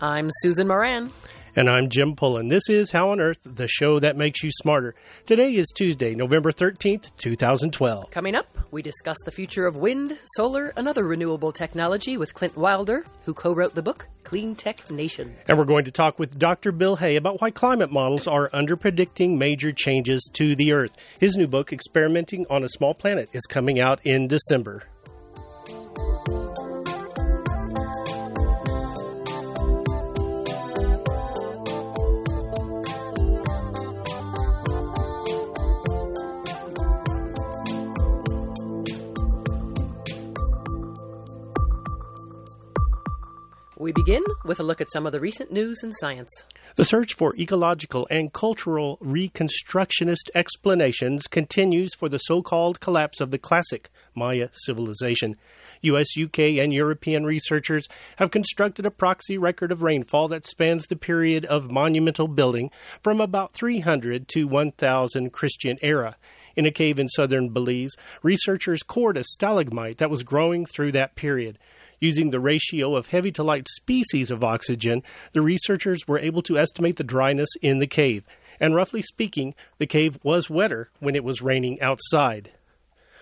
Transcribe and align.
I'm 0.00 0.28
Susan 0.42 0.68
Moran. 0.68 1.10
And 1.58 1.70
I'm 1.70 1.88
Jim 1.88 2.16
Pullen. 2.16 2.48
This 2.48 2.68
is 2.68 2.90
How 2.90 3.12
on 3.12 3.18
Earth, 3.18 3.38
the 3.44 3.66
show 3.66 3.98
that 3.98 4.14
makes 4.14 4.42
you 4.42 4.50
smarter. 4.50 4.94
Today 5.24 5.54
is 5.54 5.68
Tuesday, 5.74 6.14
November 6.14 6.52
13th, 6.52 7.16
2012. 7.16 8.10
Coming 8.10 8.34
up, 8.34 8.46
we 8.70 8.82
discuss 8.82 9.16
the 9.24 9.30
future 9.30 9.66
of 9.66 9.78
wind, 9.78 10.18
solar, 10.36 10.74
and 10.76 10.86
other 10.86 11.04
renewable 11.04 11.50
technology 11.50 12.18
with 12.18 12.34
Clint 12.34 12.58
Wilder, 12.58 13.06
who 13.24 13.32
co 13.32 13.54
wrote 13.54 13.74
the 13.74 13.80
book 13.80 14.06
Clean 14.22 14.54
Tech 14.54 14.90
Nation. 14.90 15.34
And 15.48 15.56
we're 15.56 15.64
going 15.64 15.86
to 15.86 15.90
talk 15.90 16.18
with 16.18 16.38
Dr. 16.38 16.72
Bill 16.72 16.96
Hay 16.96 17.16
about 17.16 17.40
why 17.40 17.50
climate 17.50 17.90
models 17.90 18.26
are 18.26 18.50
underpredicting 18.50 19.38
major 19.38 19.72
changes 19.72 20.28
to 20.34 20.54
the 20.54 20.72
Earth. 20.74 20.94
His 21.20 21.36
new 21.36 21.46
book, 21.46 21.72
Experimenting 21.72 22.44
on 22.50 22.64
a 22.64 22.68
Small 22.68 22.92
Planet, 22.92 23.30
is 23.32 23.46
coming 23.46 23.80
out 23.80 24.00
in 24.04 24.28
December. 24.28 24.82
We 43.78 43.92
begin 43.92 44.24
with 44.42 44.58
a 44.58 44.62
look 44.62 44.80
at 44.80 44.90
some 44.90 45.04
of 45.04 45.12
the 45.12 45.20
recent 45.20 45.52
news 45.52 45.82
in 45.82 45.92
science. 45.92 46.30
The 46.76 46.84
search 46.84 47.12
for 47.12 47.36
ecological 47.36 48.06
and 48.10 48.32
cultural 48.32 48.96
reconstructionist 49.02 50.30
explanations 50.34 51.26
continues 51.26 51.94
for 51.94 52.08
the 52.08 52.16
so 52.16 52.40
called 52.40 52.80
collapse 52.80 53.20
of 53.20 53.30
the 53.30 53.38
classic 53.38 53.90
Maya 54.14 54.48
civilization. 54.54 55.36
US, 55.82 56.06
UK, 56.18 56.56
and 56.58 56.72
European 56.72 57.26
researchers 57.26 57.86
have 58.16 58.30
constructed 58.30 58.86
a 58.86 58.90
proxy 58.90 59.36
record 59.36 59.70
of 59.70 59.82
rainfall 59.82 60.28
that 60.28 60.46
spans 60.46 60.86
the 60.86 60.96
period 60.96 61.44
of 61.44 61.70
monumental 61.70 62.28
building 62.28 62.70
from 63.02 63.20
about 63.20 63.52
300 63.52 64.26
to 64.28 64.48
1000 64.48 65.34
Christian 65.34 65.76
era. 65.82 66.16
In 66.56 66.64
a 66.64 66.70
cave 66.70 66.98
in 66.98 67.08
southern 67.08 67.50
Belize, 67.50 67.94
researchers 68.22 68.82
cored 68.82 69.18
a 69.18 69.24
stalagmite 69.24 69.98
that 69.98 70.08
was 70.08 70.22
growing 70.22 70.64
through 70.64 70.92
that 70.92 71.14
period. 71.14 71.58
Using 72.00 72.30
the 72.30 72.40
ratio 72.40 72.94
of 72.94 73.08
heavy 73.08 73.32
to 73.32 73.42
light 73.42 73.68
species 73.68 74.30
of 74.30 74.44
oxygen, 74.44 75.02
the 75.32 75.40
researchers 75.40 76.06
were 76.06 76.18
able 76.18 76.42
to 76.42 76.58
estimate 76.58 76.96
the 76.96 77.04
dryness 77.04 77.48
in 77.62 77.78
the 77.78 77.86
cave. 77.86 78.24
And 78.60 78.74
roughly 78.74 79.02
speaking, 79.02 79.54
the 79.78 79.86
cave 79.86 80.18
was 80.22 80.50
wetter 80.50 80.90
when 81.00 81.16
it 81.16 81.24
was 81.24 81.42
raining 81.42 81.80
outside. 81.80 82.52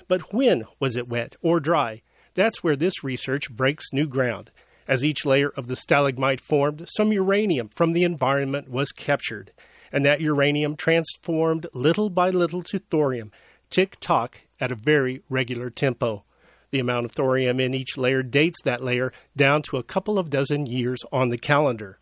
But 0.08 0.32
when 0.32 0.64
was 0.80 0.96
it 0.96 1.08
wet 1.08 1.36
or 1.40 1.60
dry? 1.60 2.02
That's 2.34 2.62
where 2.62 2.76
this 2.76 3.04
research 3.04 3.50
breaks 3.50 3.92
new 3.92 4.06
ground. 4.06 4.50
As 4.86 5.04
each 5.04 5.24
layer 5.24 5.48
of 5.50 5.68
the 5.68 5.76
stalagmite 5.76 6.40
formed, 6.40 6.86
some 6.94 7.12
uranium 7.12 7.68
from 7.68 7.92
the 7.92 8.02
environment 8.02 8.68
was 8.68 8.92
captured, 8.92 9.52
and 9.92 10.04
that 10.04 10.20
uranium 10.20 10.76
transformed 10.76 11.66
little 11.72 12.10
by 12.10 12.30
little 12.30 12.62
to 12.64 12.80
thorium, 12.80 13.30
tick 13.70 13.96
tock 14.00 14.40
at 14.60 14.72
a 14.72 14.76
very 14.76 15.22
regular 15.30 15.70
tempo. 15.70 16.24
The 16.74 16.80
amount 16.80 17.04
of 17.04 17.12
thorium 17.12 17.60
in 17.60 17.72
each 17.72 17.96
layer 17.96 18.24
dates 18.24 18.60
that 18.64 18.82
layer 18.82 19.12
down 19.36 19.62
to 19.62 19.76
a 19.76 19.84
couple 19.84 20.18
of 20.18 20.28
dozen 20.28 20.66
years 20.66 21.04
on 21.12 21.28
the 21.28 21.38
calendar. 21.38 22.00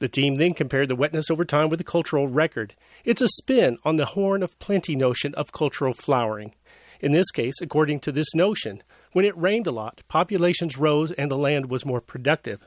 The 0.00 0.08
team 0.08 0.34
then 0.34 0.52
compared 0.54 0.88
the 0.88 0.96
wetness 0.96 1.30
over 1.30 1.44
time 1.44 1.68
with 1.68 1.78
the 1.78 1.84
cultural 1.84 2.26
record. 2.26 2.74
It's 3.04 3.22
a 3.22 3.28
spin 3.28 3.78
on 3.84 3.94
the 3.94 4.04
horn 4.04 4.42
of 4.42 4.58
plenty 4.58 4.96
notion 4.96 5.32
of 5.36 5.52
cultural 5.52 5.94
flowering. 5.94 6.56
In 6.98 7.12
this 7.12 7.30
case, 7.30 7.54
according 7.62 8.00
to 8.00 8.10
this 8.10 8.34
notion, 8.34 8.82
when 9.12 9.24
it 9.24 9.38
rained 9.38 9.68
a 9.68 9.70
lot, 9.70 10.02
populations 10.08 10.76
rose 10.76 11.12
and 11.12 11.30
the 11.30 11.38
land 11.38 11.70
was 11.70 11.86
more 11.86 12.00
productive. 12.00 12.66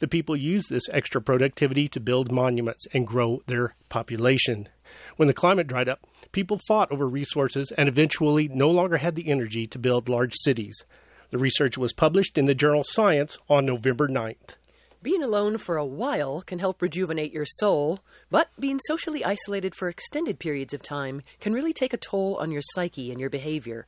The 0.00 0.06
people 0.06 0.36
used 0.36 0.68
this 0.68 0.86
extra 0.92 1.22
productivity 1.22 1.88
to 1.88 1.98
build 1.98 2.30
monuments 2.30 2.84
and 2.92 3.06
grow 3.06 3.40
their 3.46 3.74
population. 3.88 4.68
When 5.16 5.28
the 5.28 5.34
climate 5.34 5.66
dried 5.66 5.88
up, 5.88 6.06
people 6.32 6.60
fought 6.66 6.90
over 6.90 7.06
resources 7.06 7.72
and 7.76 7.88
eventually 7.88 8.48
no 8.48 8.70
longer 8.70 8.98
had 8.98 9.14
the 9.14 9.28
energy 9.28 9.66
to 9.68 9.78
build 9.78 10.08
large 10.08 10.34
cities. 10.36 10.84
The 11.30 11.38
research 11.38 11.76
was 11.76 11.92
published 11.92 12.38
in 12.38 12.46
the 12.46 12.54
journal 12.54 12.84
Science 12.84 13.38
on 13.48 13.66
November 13.66 14.08
9th. 14.08 14.56
Being 15.02 15.22
alone 15.22 15.58
for 15.58 15.76
a 15.76 15.84
while 15.84 16.42
can 16.42 16.58
help 16.58 16.82
rejuvenate 16.82 17.32
your 17.32 17.44
soul, 17.46 18.00
but 18.30 18.48
being 18.58 18.80
socially 18.86 19.24
isolated 19.24 19.74
for 19.74 19.88
extended 19.88 20.38
periods 20.38 20.74
of 20.74 20.82
time 20.82 21.22
can 21.38 21.52
really 21.52 21.72
take 21.72 21.92
a 21.92 21.98
toll 21.98 22.36
on 22.40 22.50
your 22.50 22.62
psyche 22.74 23.10
and 23.12 23.20
your 23.20 23.30
behavior. 23.30 23.86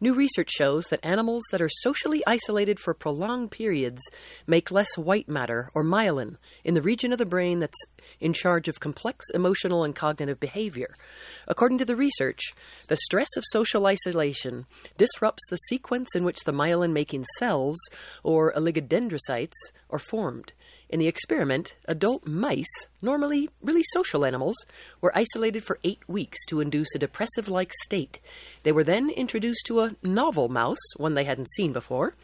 New 0.00 0.12
research 0.12 0.50
shows 0.50 0.86
that 0.86 1.04
animals 1.04 1.44
that 1.52 1.62
are 1.62 1.68
socially 1.68 2.22
isolated 2.26 2.80
for 2.80 2.94
prolonged 2.94 3.52
periods 3.52 4.02
make 4.46 4.70
less 4.70 4.98
white 4.98 5.28
matter, 5.28 5.70
or 5.72 5.84
myelin, 5.84 6.36
in 6.64 6.74
the 6.74 6.82
region 6.82 7.12
of 7.12 7.18
the 7.18 7.24
brain 7.24 7.60
that's 7.60 7.78
in 8.20 8.32
charge 8.32 8.66
of 8.66 8.80
complex 8.80 9.30
emotional 9.32 9.84
and 9.84 9.94
cognitive 9.94 10.40
behavior. 10.40 10.96
According 11.46 11.78
to 11.78 11.84
the 11.84 11.96
research, 11.96 12.40
the 12.88 12.96
stress 12.96 13.28
of 13.36 13.44
social 13.46 13.86
isolation 13.86 14.66
disrupts 14.98 15.44
the 15.48 15.56
sequence 15.56 16.08
in 16.14 16.24
which 16.24 16.44
the 16.44 16.52
myelin 16.52 16.92
making 16.92 17.24
cells, 17.38 17.78
or 18.24 18.52
oligodendrocytes, 18.54 19.52
are 19.90 19.98
formed. 20.00 20.52
In 20.90 21.00
the 21.00 21.08
experiment, 21.08 21.74
adult 21.86 22.26
mice, 22.26 22.86
normally 23.00 23.48
really 23.62 23.82
social 23.92 24.24
animals, 24.24 24.56
were 25.00 25.16
isolated 25.16 25.64
for 25.64 25.78
eight 25.82 26.00
weeks 26.08 26.44
to 26.46 26.60
induce 26.60 26.94
a 26.94 26.98
depressive 26.98 27.48
like 27.48 27.72
state. 27.84 28.20
They 28.62 28.72
were 28.72 28.84
then 28.84 29.10
introduced 29.10 29.66
to 29.66 29.80
a 29.80 29.96
novel 30.02 30.48
mouse, 30.48 30.78
one 30.96 31.14
they 31.14 31.24
hadn't 31.24 31.50
seen 31.50 31.72
before. 31.72 32.14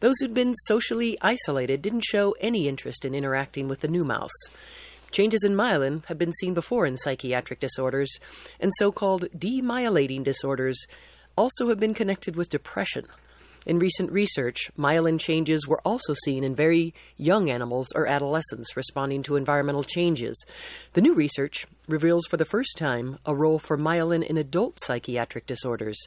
Those 0.00 0.16
who'd 0.18 0.34
been 0.34 0.54
socially 0.66 1.16
isolated 1.20 1.82
didn't 1.82 2.04
show 2.04 2.34
any 2.40 2.68
interest 2.68 3.04
in 3.04 3.14
interacting 3.14 3.68
with 3.68 3.80
the 3.80 3.88
new 3.88 4.04
mouse. 4.04 4.30
Changes 5.10 5.42
in 5.44 5.54
myelin 5.54 6.04
have 6.06 6.18
been 6.18 6.32
seen 6.32 6.54
before 6.54 6.86
in 6.86 6.96
psychiatric 6.96 7.60
disorders, 7.60 8.18
and 8.60 8.70
so 8.78 8.92
called 8.92 9.26
demyelinating 9.36 10.22
disorders 10.22 10.86
also 11.36 11.68
have 11.68 11.80
been 11.80 11.94
connected 11.94 12.36
with 12.36 12.48
depression. 12.48 13.06
In 13.66 13.78
recent 13.78 14.10
research, 14.10 14.70
myelin 14.78 15.20
changes 15.20 15.68
were 15.68 15.80
also 15.84 16.14
seen 16.24 16.44
in 16.44 16.54
very 16.54 16.94
young 17.18 17.50
animals 17.50 17.88
or 17.94 18.06
adolescents 18.06 18.74
responding 18.74 19.22
to 19.24 19.36
environmental 19.36 19.82
changes. 19.82 20.42
The 20.94 21.02
new 21.02 21.12
research 21.12 21.66
reveals 21.86 22.24
for 22.26 22.38
the 22.38 22.46
first 22.46 22.78
time 22.78 23.18
a 23.26 23.34
role 23.34 23.58
for 23.58 23.76
myelin 23.76 24.24
in 24.24 24.38
adult 24.38 24.78
psychiatric 24.80 25.46
disorders. 25.46 25.98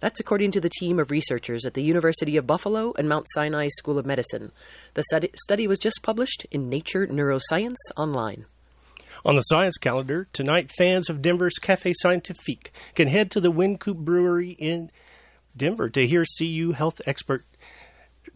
That's 0.00 0.20
according 0.20 0.52
to 0.52 0.62
the 0.62 0.70
team 0.70 0.98
of 0.98 1.10
researchers 1.10 1.66
at 1.66 1.74
the 1.74 1.82
University 1.82 2.38
of 2.38 2.46
Buffalo 2.46 2.94
and 2.96 3.06
Mount 3.06 3.26
Sinai 3.34 3.68
School 3.68 3.98
of 3.98 4.06
Medicine. 4.06 4.50
The 4.94 5.28
study 5.34 5.66
was 5.66 5.78
just 5.78 6.02
published 6.02 6.46
in 6.50 6.70
Nature 6.70 7.06
Neuroscience 7.06 7.76
Online. 7.98 8.46
On 9.26 9.36
the 9.36 9.42
science 9.42 9.76
calendar, 9.78 10.28
tonight 10.32 10.70
fans 10.76 11.08
of 11.08 11.22
Denver's 11.22 11.58
Cafe 11.58 11.92
Scientifique 12.02 12.72
can 12.94 13.08
head 13.08 13.30
to 13.30 13.40
the 13.40 13.52
Wynkoop 13.52 13.96
Brewery 13.96 14.50
in 14.58 14.90
Denver 15.56 15.88
to 15.90 16.06
hear 16.06 16.24
CU 16.38 16.72
health 16.72 17.00
expert 17.06 17.44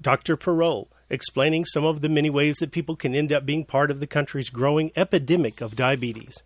Dr. 0.01 0.37
Perot 0.37 0.89
explaining 1.11 1.65
some 1.65 1.85
of 1.85 2.01
the 2.01 2.09
many 2.09 2.31
ways 2.31 2.57
that 2.57 2.73
people 2.73 2.97
can 2.97 3.15
end 3.15 3.33
up 3.33 3.47
being 3.47 3.65
part 3.65 3.91
of 3.91 4.01
the 4.01 4.07
country's 4.07 4.51
growing 4.51 4.93
epidemic 4.95 5.61
of 5.61 5.77
diabetes. 5.77 6.43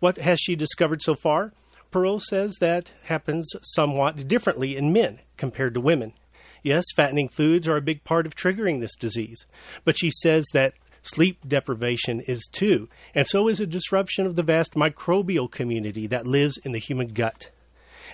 What 0.00 0.18
has 0.18 0.40
she 0.40 0.54
discovered 0.54 1.02
so 1.02 1.14
far? 1.14 1.52
Perot 1.90 2.22
says 2.22 2.56
that 2.60 2.92
happens 3.04 3.50
somewhat 3.62 4.26
differently 4.28 4.76
in 4.76 4.92
men 4.92 5.20
compared 5.36 5.74
to 5.74 5.80
women. 5.80 6.12
Yes, 6.62 6.84
fattening 6.94 7.28
foods 7.28 7.68
are 7.68 7.76
a 7.76 7.82
big 7.82 8.04
part 8.04 8.26
of 8.26 8.34
triggering 8.34 8.80
this 8.80 8.94
disease, 8.94 9.46
but 9.84 9.98
she 9.98 10.10
says 10.10 10.44
that 10.52 10.74
sleep 11.02 11.38
deprivation 11.46 12.20
is 12.20 12.48
too, 12.50 12.88
and 13.14 13.26
so 13.26 13.48
is 13.48 13.60
a 13.60 13.66
disruption 13.66 14.26
of 14.26 14.36
the 14.36 14.42
vast 14.42 14.74
microbial 14.74 15.50
community 15.50 16.06
that 16.06 16.26
lives 16.26 16.56
in 16.58 16.72
the 16.72 16.78
human 16.78 17.08
gut 17.08 17.50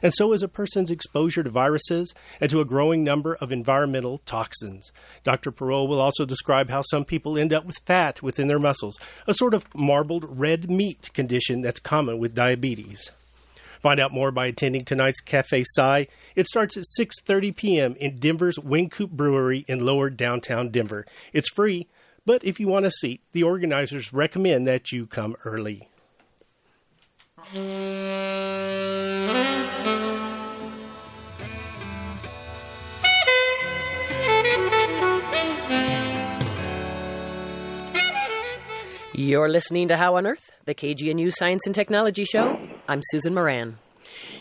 and 0.02 0.12
so 0.14 0.32
is 0.32 0.42
a 0.42 0.48
person's 0.48 0.90
exposure 0.90 1.42
to 1.42 1.50
viruses 1.50 2.14
and 2.40 2.50
to 2.50 2.60
a 2.60 2.64
growing 2.64 3.04
number 3.04 3.34
of 3.36 3.52
environmental 3.52 4.18
toxins. 4.18 4.92
Dr. 5.24 5.50
Perot 5.52 5.88
will 5.88 6.00
also 6.00 6.24
describe 6.24 6.70
how 6.70 6.82
some 6.82 7.04
people 7.04 7.38
end 7.38 7.52
up 7.52 7.64
with 7.64 7.78
fat 7.84 8.22
within 8.22 8.48
their 8.48 8.58
muscles, 8.58 8.98
a 9.26 9.34
sort 9.34 9.54
of 9.54 9.66
marbled 9.74 10.24
red 10.28 10.70
meat 10.70 11.10
condition 11.14 11.60
that's 11.60 11.80
common 11.80 12.18
with 12.18 12.34
diabetes. 12.34 13.10
Find 13.80 14.00
out 14.00 14.12
more 14.12 14.30
by 14.30 14.46
attending 14.46 14.84
tonight's 14.84 15.20
Cafe 15.20 15.64
Sci. 15.76 16.08
It 16.34 16.46
starts 16.46 16.76
at 16.76 16.84
6:30 16.98 17.54
p.m. 17.54 17.96
in 17.96 18.16
Denver's 18.16 18.58
Wynkoop 18.58 19.10
Brewery 19.10 19.64
in 19.68 19.78
Lower 19.84 20.10
Downtown 20.10 20.70
Denver. 20.70 21.06
It's 21.32 21.50
free, 21.50 21.86
but 22.26 22.44
if 22.44 22.58
you 22.58 22.66
want 22.68 22.86
a 22.86 22.90
seat, 22.90 23.20
the 23.32 23.44
organizers 23.44 24.12
recommend 24.12 24.66
that 24.66 24.90
you 24.90 25.06
come 25.06 25.36
early. 25.44 25.88
You're 39.14 39.48
listening 39.48 39.88
to 39.88 39.96
How 39.96 40.16
on 40.16 40.26
Earth, 40.26 40.50
the 40.64 40.74
KGNU 40.74 41.32
Science 41.32 41.64
and 41.66 41.74
Technology 41.74 42.24
Show. 42.24 42.58
I'm 42.88 43.00
Susan 43.10 43.34
Moran. 43.34 43.78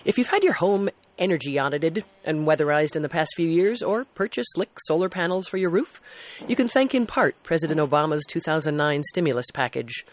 If 0.04 0.18
you've 0.18 0.30
had 0.30 0.44
your 0.44 0.54
home 0.54 0.90
energy 1.20 1.60
audited 1.60 2.04
and 2.24 2.48
weatherized 2.48 2.96
in 2.96 3.02
the 3.04 3.10
past 3.10 3.34
few 3.36 3.48
years, 3.48 3.84
or 3.84 4.06
purchased 4.06 4.50
slick 4.54 4.80
solar 4.86 5.10
panels 5.10 5.48
for 5.48 5.58
your 5.58 5.70
roof, 5.70 6.02
you 6.48 6.56
can 6.56 6.68
thank 6.68 6.96
in 6.96 7.06
part 7.06 7.36
President 7.44 7.80
Obama's 7.80 8.24
2009 8.28 9.04
stimulus 9.04 9.48
package. 9.54 10.06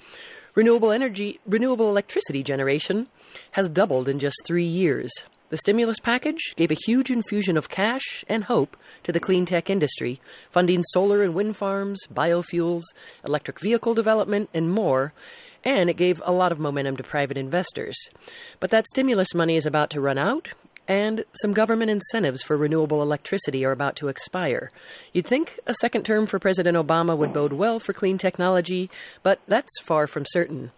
Renewable 0.54 0.92
energy, 0.92 1.40
renewable 1.46 1.88
electricity 1.88 2.44
generation 2.44 3.08
has 3.52 3.68
doubled 3.68 4.08
in 4.08 4.20
just 4.20 4.36
three 4.46 4.64
years. 4.64 5.10
The 5.48 5.56
stimulus 5.56 5.98
package 5.98 6.54
gave 6.54 6.70
a 6.70 6.78
huge 6.86 7.10
infusion 7.10 7.56
of 7.56 7.68
cash 7.68 8.24
and 8.28 8.44
hope 8.44 8.76
to 9.02 9.10
the 9.10 9.18
clean 9.18 9.46
tech 9.46 9.68
industry, 9.68 10.20
funding 10.50 10.84
solar 10.92 11.24
and 11.24 11.34
wind 11.34 11.56
farms, 11.56 12.06
biofuels, 12.12 12.82
electric 13.24 13.58
vehicle 13.58 13.94
development, 13.94 14.48
and 14.54 14.70
more. 14.70 15.12
And 15.64 15.90
it 15.90 15.96
gave 15.96 16.22
a 16.24 16.32
lot 16.32 16.52
of 16.52 16.60
momentum 16.60 16.96
to 16.98 17.02
private 17.02 17.36
investors. 17.36 17.96
But 18.60 18.70
that 18.70 18.86
stimulus 18.86 19.34
money 19.34 19.56
is 19.56 19.66
about 19.66 19.90
to 19.90 20.00
run 20.00 20.18
out, 20.18 20.50
and 20.86 21.24
some 21.40 21.52
government 21.52 21.90
incentives 21.90 22.42
for 22.42 22.56
renewable 22.56 23.02
electricity 23.02 23.64
are 23.64 23.72
about 23.72 23.96
to 23.96 24.08
expire. 24.08 24.70
You'd 25.12 25.26
think 25.26 25.58
a 25.66 25.74
second 25.74 26.04
term 26.04 26.26
for 26.26 26.38
President 26.38 26.76
Obama 26.76 27.16
would 27.16 27.32
bode 27.32 27.52
well 27.52 27.80
for 27.80 27.92
clean 27.92 28.18
technology, 28.18 28.90
but 29.22 29.40
that's 29.48 29.80
far 29.82 30.06
from 30.06 30.24
certain. 30.26 30.72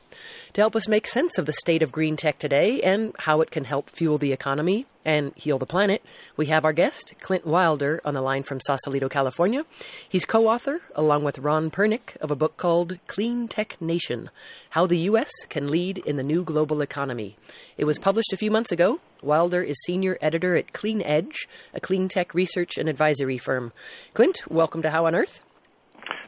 To 0.55 0.61
help 0.61 0.77
us 0.77 0.89
make 0.89 1.07
sense 1.07 1.39
of 1.39 1.47
the 1.47 1.53
state 1.53 1.83
of 1.83 1.93
green 1.93 2.17
tech 2.17 2.39
today 2.39 2.81
and 2.83 3.15
how 3.19 3.41
it 3.41 3.51
can 3.51 3.65
help 3.65 3.91
fuel 3.91 4.19
the 4.19 4.33
economy 4.33 4.87
and 5.07 5.33
heal 5.37 5.59
the 5.59 5.65
planet, 5.65 6.03
we 6.37 6.47
have 6.47 6.65
our 6.65 6.73
guest, 6.73 7.15
Clint 7.21 7.47
Wilder, 7.47 8.01
on 8.05 8.13
the 8.13 8.21
line 8.21 8.43
from 8.43 8.61
Sausalito, 8.61 9.09
California. 9.09 9.65
He's 10.09 10.27
co 10.27 10.49
author, 10.49 10.81
along 10.97 11.23
with 11.23 11.39
Ron 11.39 11.71
Pernick, 11.71 12.17
of 12.21 12.33
a 12.33 12.37
book 12.37 12.57
called 12.57 12.99
Clean 13.07 13.47
Tech 13.47 13.81
Nation 13.81 14.31
How 14.71 14.85
the 14.87 14.99
U.S. 15.11 15.31
Can 15.49 15.69
Lead 15.69 15.99
in 15.99 16.17
the 16.17 16.25
New 16.25 16.43
Global 16.43 16.81
Economy. 16.81 17.37
It 17.79 17.85
was 17.85 17.99
published 17.99 18.33
a 18.33 18.37
few 18.37 18.51
months 18.51 18.73
ago. 18.73 19.01
Wilder 19.23 19.63
is 19.63 19.77
senior 19.87 20.19
editor 20.21 20.57
at 20.57 20.73
Clean 20.73 21.01
Edge, 21.03 21.49
a 21.73 21.81
clean 21.81 22.09
tech 22.09 22.35
research 22.35 22.77
and 22.77 22.89
advisory 22.89 23.39
firm. 23.39 23.73
Clint, 24.13 24.43
welcome 24.51 24.83
to 24.83 24.91
How 24.91 25.07
on 25.07 25.15
Earth. 25.15 25.41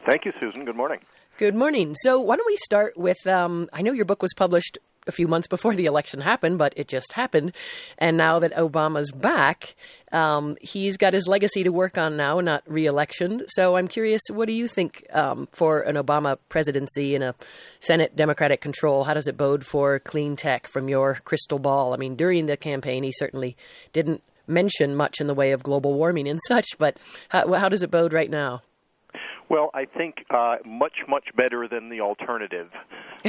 Thank 0.09 0.23
you, 0.23 0.31
Susan. 0.39 0.63
Good 0.63 0.77
morning. 0.77 0.99
Good 1.37 1.55
morning. 1.55 1.95
So, 1.95 2.19
why 2.19 2.37
don't 2.37 2.47
we 2.47 2.57
start 2.57 2.97
with? 2.97 3.25
Um, 3.27 3.69
I 3.71 3.81
know 3.81 3.91
your 3.91 4.05
book 4.05 4.21
was 4.21 4.33
published 4.35 4.77
a 5.09 5.11
few 5.11 5.27
months 5.27 5.47
before 5.47 5.75
the 5.75 5.85
election 5.85 6.21
happened, 6.21 6.57
but 6.57 6.73
it 6.77 6.87
just 6.87 7.11
happened. 7.11 7.53
And 7.97 8.15
now 8.15 8.39
that 8.39 8.55
Obama's 8.55 9.11
back, 9.11 9.75
um, 10.13 10.55
he's 10.61 10.95
got 10.95 11.13
his 11.13 11.27
legacy 11.27 11.63
to 11.63 11.71
work 11.73 11.97
on 11.97 12.15
now, 12.15 12.39
not 12.39 12.63
reelection. 12.65 13.41
So 13.47 13.75
I'm 13.75 13.89
curious, 13.89 14.21
what 14.31 14.47
do 14.47 14.53
you 14.53 14.69
think 14.69 15.05
um, 15.11 15.49
for 15.51 15.81
an 15.81 15.97
Obama 15.97 16.37
presidency 16.47 17.15
in 17.15 17.21
a 17.21 17.35
Senate 17.81 18.15
Democratic 18.15 18.61
control? 18.61 19.03
How 19.03 19.13
does 19.13 19.27
it 19.27 19.35
bode 19.35 19.65
for 19.65 19.99
clean 19.99 20.37
tech 20.37 20.67
from 20.67 20.87
your 20.87 21.15
crystal 21.25 21.59
ball? 21.59 21.93
I 21.93 21.97
mean, 21.97 22.15
during 22.15 22.45
the 22.45 22.55
campaign, 22.55 23.03
he 23.03 23.11
certainly 23.11 23.57
didn't 23.91 24.23
mention 24.47 24.95
much 24.95 25.19
in 25.19 25.27
the 25.27 25.35
way 25.35 25.51
of 25.51 25.61
global 25.61 25.93
warming 25.93 26.27
and 26.27 26.39
such, 26.47 26.77
but 26.77 26.97
how, 27.29 27.53
how 27.53 27.69
does 27.69 27.83
it 27.83 27.91
bode 27.91 28.13
right 28.13 28.29
now? 28.29 28.61
Well, 29.49 29.71
I 29.73 29.85
think 29.85 30.25
uh, 30.29 30.57
much, 30.63 30.99
much 31.07 31.35
better 31.35 31.67
than 31.67 31.89
the 31.89 32.01
alternative. 32.01 32.69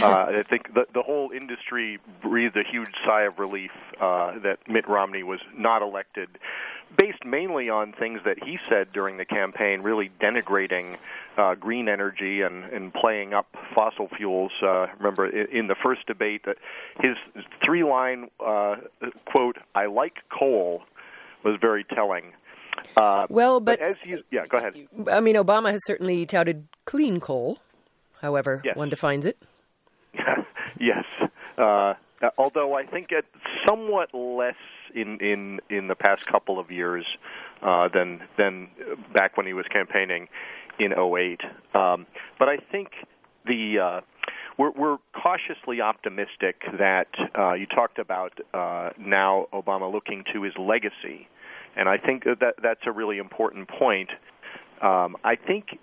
Uh, 0.00 0.06
I 0.06 0.44
think 0.48 0.72
the, 0.72 0.86
the 0.94 1.02
whole 1.02 1.32
industry 1.32 1.98
breathed 2.22 2.56
a 2.56 2.62
huge 2.62 2.92
sigh 3.04 3.22
of 3.22 3.40
relief 3.40 3.72
uh, 4.00 4.38
that 4.38 4.60
Mitt 4.68 4.88
Romney 4.88 5.24
was 5.24 5.40
not 5.52 5.82
elected, 5.82 6.28
based 6.96 7.24
mainly 7.24 7.68
on 7.68 7.92
things 7.92 8.20
that 8.24 8.40
he 8.40 8.60
said 8.68 8.92
during 8.92 9.16
the 9.16 9.24
campaign, 9.24 9.82
really 9.82 10.12
denigrating 10.20 10.96
uh, 11.36 11.56
green 11.56 11.88
energy 11.88 12.42
and, 12.42 12.64
and 12.66 12.94
playing 12.94 13.34
up 13.34 13.48
fossil 13.74 14.08
fuels. 14.16 14.52
Uh, 14.62 14.86
remember, 14.98 15.26
in, 15.26 15.48
in 15.48 15.66
the 15.66 15.74
first 15.74 16.06
debate, 16.06 16.42
that 16.44 16.58
his 17.00 17.16
three-line 17.64 18.30
uh, 18.38 18.76
quote, 19.26 19.56
"I 19.74 19.86
like 19.86 20.18
coal," 20.30 20.82
was 21.42 21.56
very 21.60 21.82
telling. 21.82 22.32
Uh, 22.96 23.26
well, 23.28 23.60
but, 23.60 23.78
but, 23.78 23.88
as 23.88 23.96
you, 24.04 24.22
yeah, 24.30 24.46
go 24.46 24.58
ahead. 24.58 24.74
I 25.10 25.20
mean, 25.20 25.36
Obama 25.36 25.70
has 25.70 25.80
certainly 25.84 26.26
touted 26.26 26.66
clean 26.84 27.20
coal, 27.20 27.58
however 28.20 28.62
yes. 28.64 28.76
one 28.76 28.88
defines 28.88 29.26
it. 29.26 29.38
yes, 30.78 31.04
uh, 31.56 31.94
although 32.36 32.74
I 32.74 32.84
think 32.84 33.08
it's 33.10 33.28
somewhat 33.66 34.12
less 34.14 34.56
in 34.94 35.18
in 35.20 35.60
in 35.70 35.88
the 35.88 35.94
past 35.94 36.26
couple 36.26 36.58
of 36.58 36.70
years 36.70 37.06
uh, 37.62 37.88
than 37.88 38.22
than 38.36 38.68
back 39.14 39.36
when 39.36 39.46
he 39.46 39.52
was 39.52 39.66
campaigning 39.72 40.28
in 40.78 40.92
08. 40.92 41.40
Um, 41.74 42.06
but 42.38 42.48
I 42.48 42.56
think 42.56 42.88
the 43.46 43.78
uh, 43.78 44.00
we're, 44.58 44.72
we're 44.72 44.96
cautiously 45.14 45.80
optimistic 45.80 46.62
that 46.78 47.08
uh, 47.38 47.52
you 47.54 47.66
talked 47.66 47.98
about 47.98 48.32
uh, 48.52 48.90
now 48.98 49.46
Obama 49.52 49.90
looking 49.90 50.24
to 50.32 50.42
his 50.42 50.52
legacy 50.58 51.28
and 51.76 51.88
I 51.88 51.98
think 51.98 52.24
that 52.24 52.54
that's 52.62 52.86
a 52.86 52.92
really 52.92 53.18
important 53.18 53.68
point. 53.68 54.10
Um, 54.80 55.16
I 55.24 55.36
think 55.36 55.78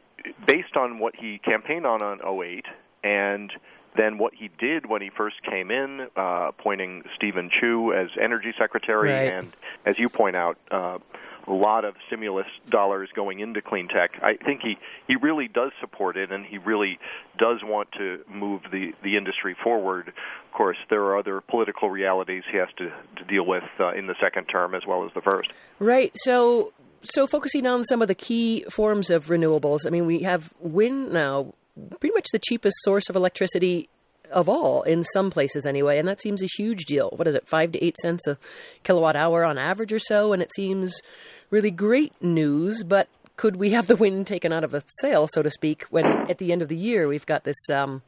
based 0.46 0.76
on 0.76 1.00
what 1.00 1.16
he 1.16 1.40
campaigned 1.40 1.86
on 1.86 2.02
on 2.02 2.20
08 2.44 2.66
and 3.04 3.52
then 3.96 4.18
what 4.18 4.34
he 4.34 4.50
did 4.60 4.86
when 4.86 5.02
he 5.02 5.10
first 5.10 5.42
came 5.44 5.72
in, 5.72 6.08
uh, 6.16 6.48
appointing 6.50 7.04
Steven 7.16 7.50
Chu 7.50 7.94
as 7.94 8.10
energy 8.20 8.54
secretary, 8.58 9.12
right. 9.12 9.34
and 9.34 9.56
as 9.86 9.98
you 9.98 10.08
point 10.08 10.36
out, 10.36 10.58
uh, 10.70 11.00
a 11.48 11.54
lot 11.54 11.86
of 11.86 11.96
stimulus 12.08 12.48
dollars 12.70 13.10
going 13.16 13.40
into 13.40 13.62
clean 13.62 13.88
tech. 13.88 14.12
I 14.22 14.36
think 14.36 14.62
he, 14.62 14.78
he 15.08 15.16
really 15.16 15.48
does 15.48 15.72
support 15.80 16.18
it, 16.18 16.32
and 16.32 16.46
he 16.46 16.58
really 16.58 17.00
does 17.38 17.60
want 17.64 17.90
to 17.94 18.20
move 18.30 18.62
the, 18.72 18.94
the 19.04 19.16
industry 19.18 19.56
forward. 19.64 20.10
Of 20.10 20.54
course, 20.54 20.78
there 20.90 21.02
are 21.04 21.18
other 21.18 21.42
political 21.42 21.90
realities 21.90 22.44
he 22.52 22.58
has 22.58 22.70
to, 22.78 22.90
to 22.90 23.24
deal 23.28 23.46
with 23.46 23.64
uh, 23.80 23.94
in 23.94 24.08
the 24.08 24.16
second 24.22 24.46
term 24.46 24.76
as 24.76 24.84
well 24.88 25.06
as 25.06 25.12
the 25.14 25.22
first. 25.22 25.50
Right. 25.80 26.12
So, 26.16 26.74
so 27.04 27.28
focusing 27.28 27.66
on 27.66 27.86
some 27.86 28.02
of 28.02 28.08
the 28.08 28.16
key 28.16 28.66
forms 28.70 29.10
of 29.10 29.28
renewables. 29.28 29.86
I 29.86 29.90
mean, 29.90 30.06
we 30.06 30.24
have 30.24 30.54
wind 30.60 31.14
now, 31.14 31.54
pretty 32.00 32.14
much 32.14 32.28
the 32.34 32.40
cheapest 32.40 32.76
source 32.82 33.10
of 33.10 33.16
electricity 33.16 33.90
of 34.32 34.50
all 34.50 34.84
in 34.84 35.04
some 35.04 35.30
places 35.30 35.66
anyway, 35.66 35.98
and 35.98 36.08
that 36.08 36.22
seems 36.22 36.44
a 36.44 36.48
huge 36.58 36.86
deal. 36.86 37.12
What 37.16 37.28
is 37.28 37.36
it, 37.36 37.48
five 37.48 37.72
to 37.74 37.84
eight 37.84 37.96
cents 38.02 38.28
a 38.28 38.38
kilowatt 38.84 39.16
hour 39.16 39.46
on 39.46 39.58
average 39.58 39.94
or 39.94 40.00
so? 40.00 40.34
And 40.34 40.42
it 40.42 40.54
seems 40.54 41.02
really 41.50 41.72
great 41.72 42.14
news, 42.22 42.84
but 42.84 43.08
could 43.36 43.56
we 43.56 43.72
have 43.72 43.88
the 43.88 43.96
wind 43.96 44.28
taken 44.28 44.52
out 44.52 44.64
of 44.64 44.72
the 44.72 44.84
sail, 45.02 45.28
so 45.32 45.42
to 45.42 45.52
speak, 45.52 45.84
when 45.90 46.06
at 46.30 46.40
the 46.40 46.52
end 46.52 46.62
of 46.62 46.70
the 46.70 46.76
year 46.76 47.08
we've 47.08 47.26
got 47.26 47.44
this, 47.44 47.70
um, 47.72 48.02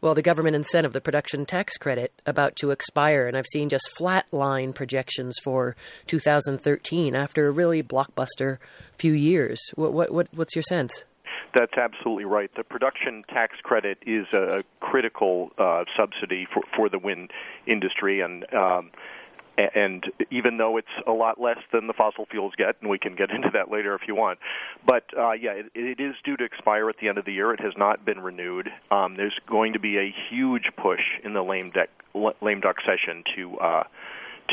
well, 0.00 0.14
the 0.14 0.22
government 0.22 0.56
incentive, 0.56 0.92
the 0.92 1.00
production 1.00 1.46
tax 1.46 1.78
credit, 1.78 2.12
about 2.26 2.56
to 2.56 2.70
expire, 2.70 3.26
and 3.26 3.36
I've 3.36 3.46
seen 3.50 3.70
just 3.70 3.88
flat 3.96 4.26
line 4.30 4.74
projections 4.74 5.36
for 5.42 5.74
2013 6.06 7.16
after 7.16 7.48
a 7.48 7.50
really 7.50 7.82
blockbuster 7.82 8.58
few 8.98 9.14
years. 9.14 9.58
What, 9.74 9.94
what, 9.94 10.12
what 10.12 10.28
what's 10.34 10.54
your 10.54 10.64
sense? 10.68 11.04
That's 11.54 11.74
absolutely 11.78 12.24
right. 12.24 12.50
The 12.56 12.64
production 12.64 13.24
tax 13.28 13.56
credit 13.62 13.98
is 14.04 14.26
a 14.32 14.64
critical 14.80 15.50
uh, 15.56 15.84
subsidy 15.96 16.46
for, 16.52 16.62
for 16.76 16.88
the 16.88 16.98
wind 16.98 17.30
industry, 17.66 18.20
and 18.20 18.44
um, 18.52 18.90
and 19.56 20.04
even 20.30 20.56
though 20.56 20.76
it's 20.76 20.86
a 21.06 21.12
lot 21.12 21.40
less 21.40 21.58
than 21.72 21.86
the 21.86 21.92
fossil 21.92 22.26
fuels 22.30 22.52
get, 22.56 22.76
and 22.80 22.90
we 22.90 22.98
can 22.98 23.14
get 23.14 23.30
into 23.34 23.50
that 23.52 23.70
later 23.70 23.94
if 23.94 24.02
you 24.06 24.14
want, 24.14 24.38
but 24.86 25.04
uh, 25.16 25.32
yeah, 25.32 25.52
it, 25.52 25.66
it 25.74 26.00
is 26.00 26.14
due 26.24 26.36
to 26.36 26.44
expire 26.44 26.88
at 26.88 26.96
the 27.00 27.08
end 27.08 27.18
of 27.18 27.24
the 27.24 27.32
year. 27.32 27.52
It 27.52 27.60
has 27.60 27.72
not 27.76 28.04
been 28.04 28.20
renewed. 28.20 28.68
Um, 28.90 29.16
there's 29.16 29.38
going 29.48 29.72
to 29.74 29.78
be 29.78 29.98
a 29.98 30.14
huge 30.30 30.70
push 30.76 31.02
in 31.22 31.34
the 31.34 31.42
lame 31.42 31.70
duck 31.70 31.88
lame 32.40 32.60
duck 32.60 32.76
session 32.80 33.24
to. 33.36 33.58
Uh, 33.58 33.82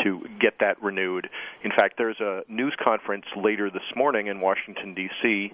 to 0.05 0.21
get 0.39 0.53
that 0.61 0.81
renewed. 0.81 1.29
In 1.65 1.71
fact, 1.71 1.95
there's 1.97 2.21
a 2.21 2.43
news 2.47 2.73
conference 2.81 3.25
later 3.35 3.69
this 3.69 3.83
morning 3.93 4.27
in 4.27 4.39
Washington, 4.39 4.93
D.C., 4.93 5.51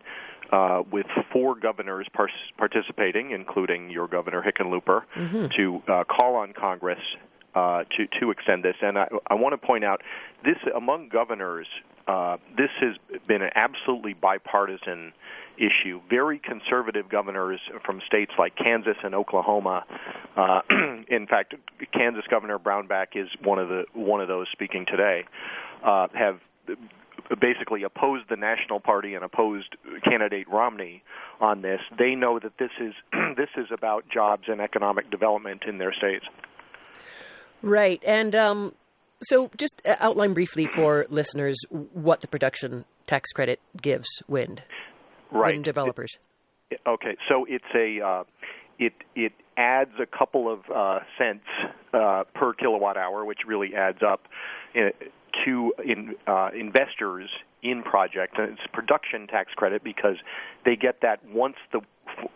uh, 0.51 0.83
with 0.91 1.07
four 1.33 1.55
governors 1.55 2.07
par- 2.13 2.29
participating, 2.55 3.31
including 3.31 3.89
your 3.89 4.07
governor 4.07 4.43
Hickenlooper, 4.43 5.01
mm-hmm. 5.15 5.47
to 5.57 5.81
uh, 5.91 6.03
call 6.03 6.35
on 6.35 6.53
Congress 6.53 6.99
uh, 7.57 7.83
to 7.97 8.05
to 8.19 8.29
extend 8.29 8.63
this. 8.63 8.75
And 8.81 8.99
I, 8.99 9.07
I 9.27 9.33
want 9.33 9.59
to 9.59 9.65
point 9.65 9.83
out 9.83 10.01
this 10.43 10.57
among 10.75 11.09
governors, 11.09 11.67
uh, 12.07 12.37
this 12.55 12.69
has 12.81 12.95
been 13.27 13.41
an 13.41 13.49
absolutely 13.55 14.13
bipartisan 14.13 15.11
issue. 15.57 15.99
Very 16.07 16.39
conservative 16.39 17.09
governors 17.09 17.59
from 17.83 17.99
states 18.05 18.31
like 18.37 18.55
Kansas 18.55 18.97
and 19.03 19.15
Oklahoma. 19.15 19.85
Uh, 20.35 20.61
in 21.09 21.25
fact, 21.25 21.55
Kansas 21.93 22.25
Governor 22.29 22.59
Brownback 22.59 23.15
is 23.15 23.27
one 23.43 23.57
of 23.57 23.69
the 23.69 23.85
one 23.93 24.21
of 24.21 24.27
those 24.27 24.47
speaking 24.51 24.85
today. 24.87 25.25
Uh, 25.83 26.07
have 26.13 26.39
basically 27.41 27.83
opposed 27.83 28.25
the 28.29 28.35
national 28.35 28.79
party 28.79 29.15
and 29.15 29.23
opposed 29.23 29.75
candidate 30.03 30.47
Romney 30.47 31.01
on 31.41 31.61
this. 31.61 31.79
They 31.97 32.13
know 32.13 32.39
that 32.39 32.53
this 32.59 32.71
is 32.79 32.93
this 33.35 33.49
is 33.57 33.67
about 33.71 34.05
jobs 34.13 34.43
and 34.47 34.61
economic 34.61 35.09
development 35.09 35.63
in 35.67 35.79
their 35.79 35.93
states. 35.93 36.25
Right. 37.61 38.01
And 38.05 38.35
um, 38.35 38.73
so 39.23 39.49
just 39.57 39.81
outline 39.85 40.33
briefly 40.33 40.67
for 40.67 41.05
listeners 41.09 41.57
what 41.69 42.21
the 42.21 42.27
production 42.27 42.85
tax 43.05 43.31
credit 43.31 43.59
gives 43.81 44.07
wind, 44.27 44.63
right. 45.31 45.53
wind 45.53 45.63
developers. 45.63 46.11
It, 46.69 46.81
okay. 46.87 47.17
So 47.29 47.45
it's 47.47 47.65
a. 47.75 48.05
Uh, 48.05 48.23
it 48.79 48.93
it 49.15 49.33
adds 49.57 49.91
a 49.99 50.05
couple 50.05 50.51
of 50.51 50.59
uh, 50.73 50.99
cents 51.17 51.45
uh, 51.93 52.23
per 52.35 52.53
kilowatt 52.53 52.97
hour, 52.97 53.25
which 53.25 53.39
really 53.47 53.73
adds 53.75 53.99
up 54.07 54.27
uh, 54.75 54.89
to 55.45 55.73
in, 55.83 56.15
uh, 56.27 56.49
investors 56.55 57.29
in 57.63 57.83
project. 57.83 58.37
And 58.37 58.51
it's 58.51 58.61
production 58.71 59.27
tax 59.27 59.51
credit 59.55 59.83
because 59.83 60.17
they 60.65 60.75
get 60.75 61.01
that 61.01 61.25
once 61.25 61.55
the 61.71 61.81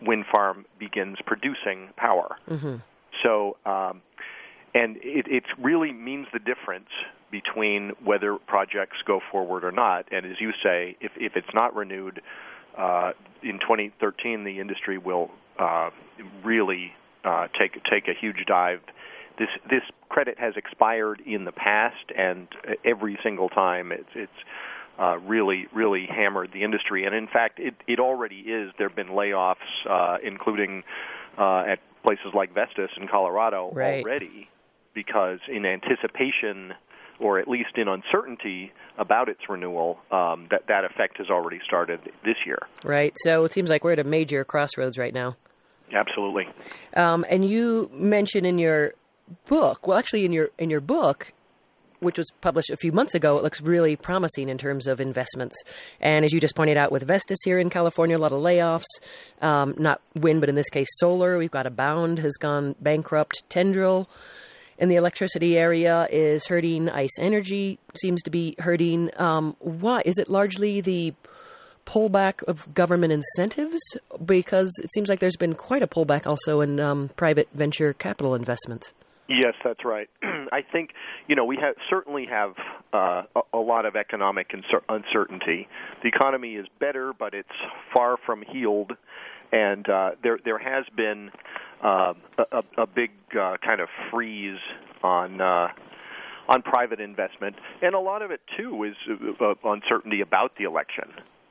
wind 0.00 0.24
farm 0.32 0.64
begins 0.78 1.18
producing 1.24 1.90
power. 1.96 2.36
Mm-hmm. 2.48 2.76
So, 3.22 3.56
um, 3.64 4.02
and 4.74 4.96
it, 4.98 5.26
it 5.28 5.44
really 5.58 5.92
means 5.92 6.26
the 6.32 6.38
difference 6.38 6.88
between 7.30 7.92
whether 8.04 8.36
projects 8.36 8.96
go 9.06 9.20
forward 9.30 9.64
or 9.64 9.72
not. 9.72 10.06
And 10.12 10.26
as 10.26 10.40
you 10.40 10.52
say, 10.62 10.96
if, 11.00 11.12
if 11.16 11.32
it's 11.36 11.54
not 11.54 11.74
renewed 11.74 12.20
uh, 12.76 13.12
in 13.42 13.58
2013, 13.58 14.44
the 14.44 14.60
industry 14.60 14.98
will 14.98 15.30
uh, 15.58 15.90
really 16.44 16.92
uh, 17.24 17.48
take 17.58 17.72
take 17.90 18.08
a 18.08 18.14
huge 18.18 18.44
dive. 18.46 18.80
This 19.38 19.48
this 19.68 19.82
credit 20.08 20.38
has 20.38 20.54
expired 20.56 21.22
in 21.24 21.44
the 21.44 21.52
past, 21.52 22.10
and 22.16 22.48
every 22.84 23.18
single 23.22 23.48
time 23.48 23.92
it's 23.92 24.08
it's 24.14 24.32
uh, 24.98 25.18
really 25.18 25.66
really 25.74 26.06
hammered 26.06 26.50
the 26.52 26.62
industry. 26.62 27.04
And 27.04 27.14
in 27.14 27.28
fact, 27.28 27.58
it 27.58 27.74
it 27.86 28.00
already 28.00 28.40
is. 28.40 28.72
There 28.78 28.88
have 28.88 28.96
been 28.96 29.08
layoffs, 29.08 29.56
uh, 29.88 30.18
including 30.22 30.82
uh, 31.38 31.64
at 31.66 31.78
places 32.02 32.32
like 32.34 32.54
Vestas 32.54 32.90
in 32.96 33.08
Colorado 33.08 33.70
right. 33.72 34.02
already, 34.02 34.48
because 34.94 35.38
in 35.48 35.64
anticipation 35.64 36.74
or 37.20 37.38
at 37.38 37.46
least 37.46 37.70
in 37.76 37.88
uncertainty 37.88 38.72
about 38.98 39.28
its 39.28 39.40
renewal, 39.48 39.98
um, 40.10 40.48
that 40.50 40.62
that 40.68 40.84
effect 40.84 41.18
has 41.18 41.28
already 41.30 41.60
started 41.64 42.00
this 42.24 42.36
year. 42.44 42.58
Right. 42.84 43.14
So 43.18 43.44
it 43.44 43.52
seems 43.52 43.70
like 43.70 43.84
we're 43.84 43.92
at 43.92 43.98
a 44.00 44.04
major 44.04 44.44
crossroads 44.44 44.98
right 44.98 45.14
now. 45.14 45.36
Absolutely. 45.94 46.48
Um, 46.96 47.24
and 47.28 47.48
you 47.48 47.90
mentioned 47.92 48.46
in 48.46 48.58
your 48.58 48.94
book, 49.46 49.86
well, 49.86 49.98
actually, 49.98 50.24
in 50.24 50.32
your 50.32 50.50
in 50.58 50.70
your 50.70 50.80
book, 50.80 51.32
which 52.00 52.18
was 52.18 52.30
published 52.40 52.70
a 52.70 52.76
few 52.76 52.92
months 52.92 53.14
ago, 53.14 53.36
it 53.36 53.42
looks 53.42 53.60
really 53.60 53.94
promising 53.96 54.48
in 54.48 54.58
terms 54.58 54.86
of 54.86 55.00
investments. 55.00 55.54
And 56.00 56.24
as 56.24 56.32
you 56.32 56.40
just 56.40 56.56
pointed 56.56 56.76
out, 56.76 56.90
with 56.90 57.06
Vestas 57.06 57.38
here 57.44 57.58
in 57.58 57.70
California, 57.70 58.16
a 58.16 58.18
lot 58.18 58.32
of 58.32 58.40
layoffs. 58.40 58.84
Um, 59.40 59.74
not 59.78 60.00
wind, 60.14 60.40
but 60.40 60.48
in 60.48 60.54
this 60.54 60.70
case, 60.70 60.88
solar. 60.92 61.38
We've 61.38 61.50
got 61.50 61.66
Abound 61.66 62.18
has 62.18 62.32
gone 62.38 62.74
bankrupt. 62.80 63.42
Tendril 63.48 64.08
in 64.78 64.88
the 64.88 64.96
electricity 64.96 65.58
area 65.58 66.06
is 66.10 66.46
hurting. 66.46 66.88
Ice 66.88 67.18
Energy 67.18 67.78
seems 67.94 68.22
to 68.22 68.30
be 68.30 68.54
hurting. 68.58 69.10
Um, 69.16 69.56
why 69.60 70.02
is 70.04 70.18
it 70.18 70.28
largely 70.28 70.80
the 70.80 71.14
pullback 71.86 72.42
of 72.44 72.72
government 72.74 73.12
incentives? 73.12 73.80
Because 74.24 74.70
it 74.82 74.92
seems 74.92 75.08
like 75.08 75.20
there's 75.20 75.36
been 75.36 75.54
quite 75.54 75.82
a 75.82 75.86
pullback 75.86 76.26
also 76.26 76.60
in 76.60 76.80
um, 76.80 77.10
private 77.16 77.48
venture 77.54 77.92
capital 77.92 78.34
investments. 78.34 78.92
Yes, 79.28 79.54
that's 79.64 79.84
right. 79.84 80.08
I 80.52 80.62
think 80.62 80.90
you 81.28 81.36
know 81.36 81.44
we 81.44 81.56
have 81.56 81.76
certainly 81.88 82.26
have 82.26 82.54
uh, 82.92 83.22
a, 83.34 83.40
a 83.54 83.58
lot 83.58 83.86
of 83.86 83.96
economic 83.96 84.50
uncertainty. 84.88 85.68
The 86.02 86.08
economy 86.08 86.54
is 86.54 86.66
better, 86.80 87.12
but 87.18 87.32
it's 87.32 87.48
far 87.94 88.16
from 88.26 88.42
healed, 88.42 88.92
and 89.52 89.88
uh, 89.88 90.10
there 90.22 90.38
there 90.44 90.58
has 90.58 90.84
been 90.96 91.30
uh, 91.82 92.14
a, 92.52 92.62
a 92.78 92.86
big 92.86 93.10
uh, 93.38 93.56
kind 93.64 93.80
of 93.80 93.88
freeze 94.10 94.60
on. 95.02 95.40
Uh, 95.40 95.68
on 96.48 96.60
private 96.60 96.98
investment, 96.98 97.54
and 97.82 97.94
a 97.94 98.00
lot 98.00 98.20
of 98.20 98.32
it 98.32 98.40
too 98.58 98.82
is 98.82 98.96
uh, 99.40 99.54
uncertainty 99.64 100.20
about 100.20 100.50
the 100.58 100.64
election 100.64 101.04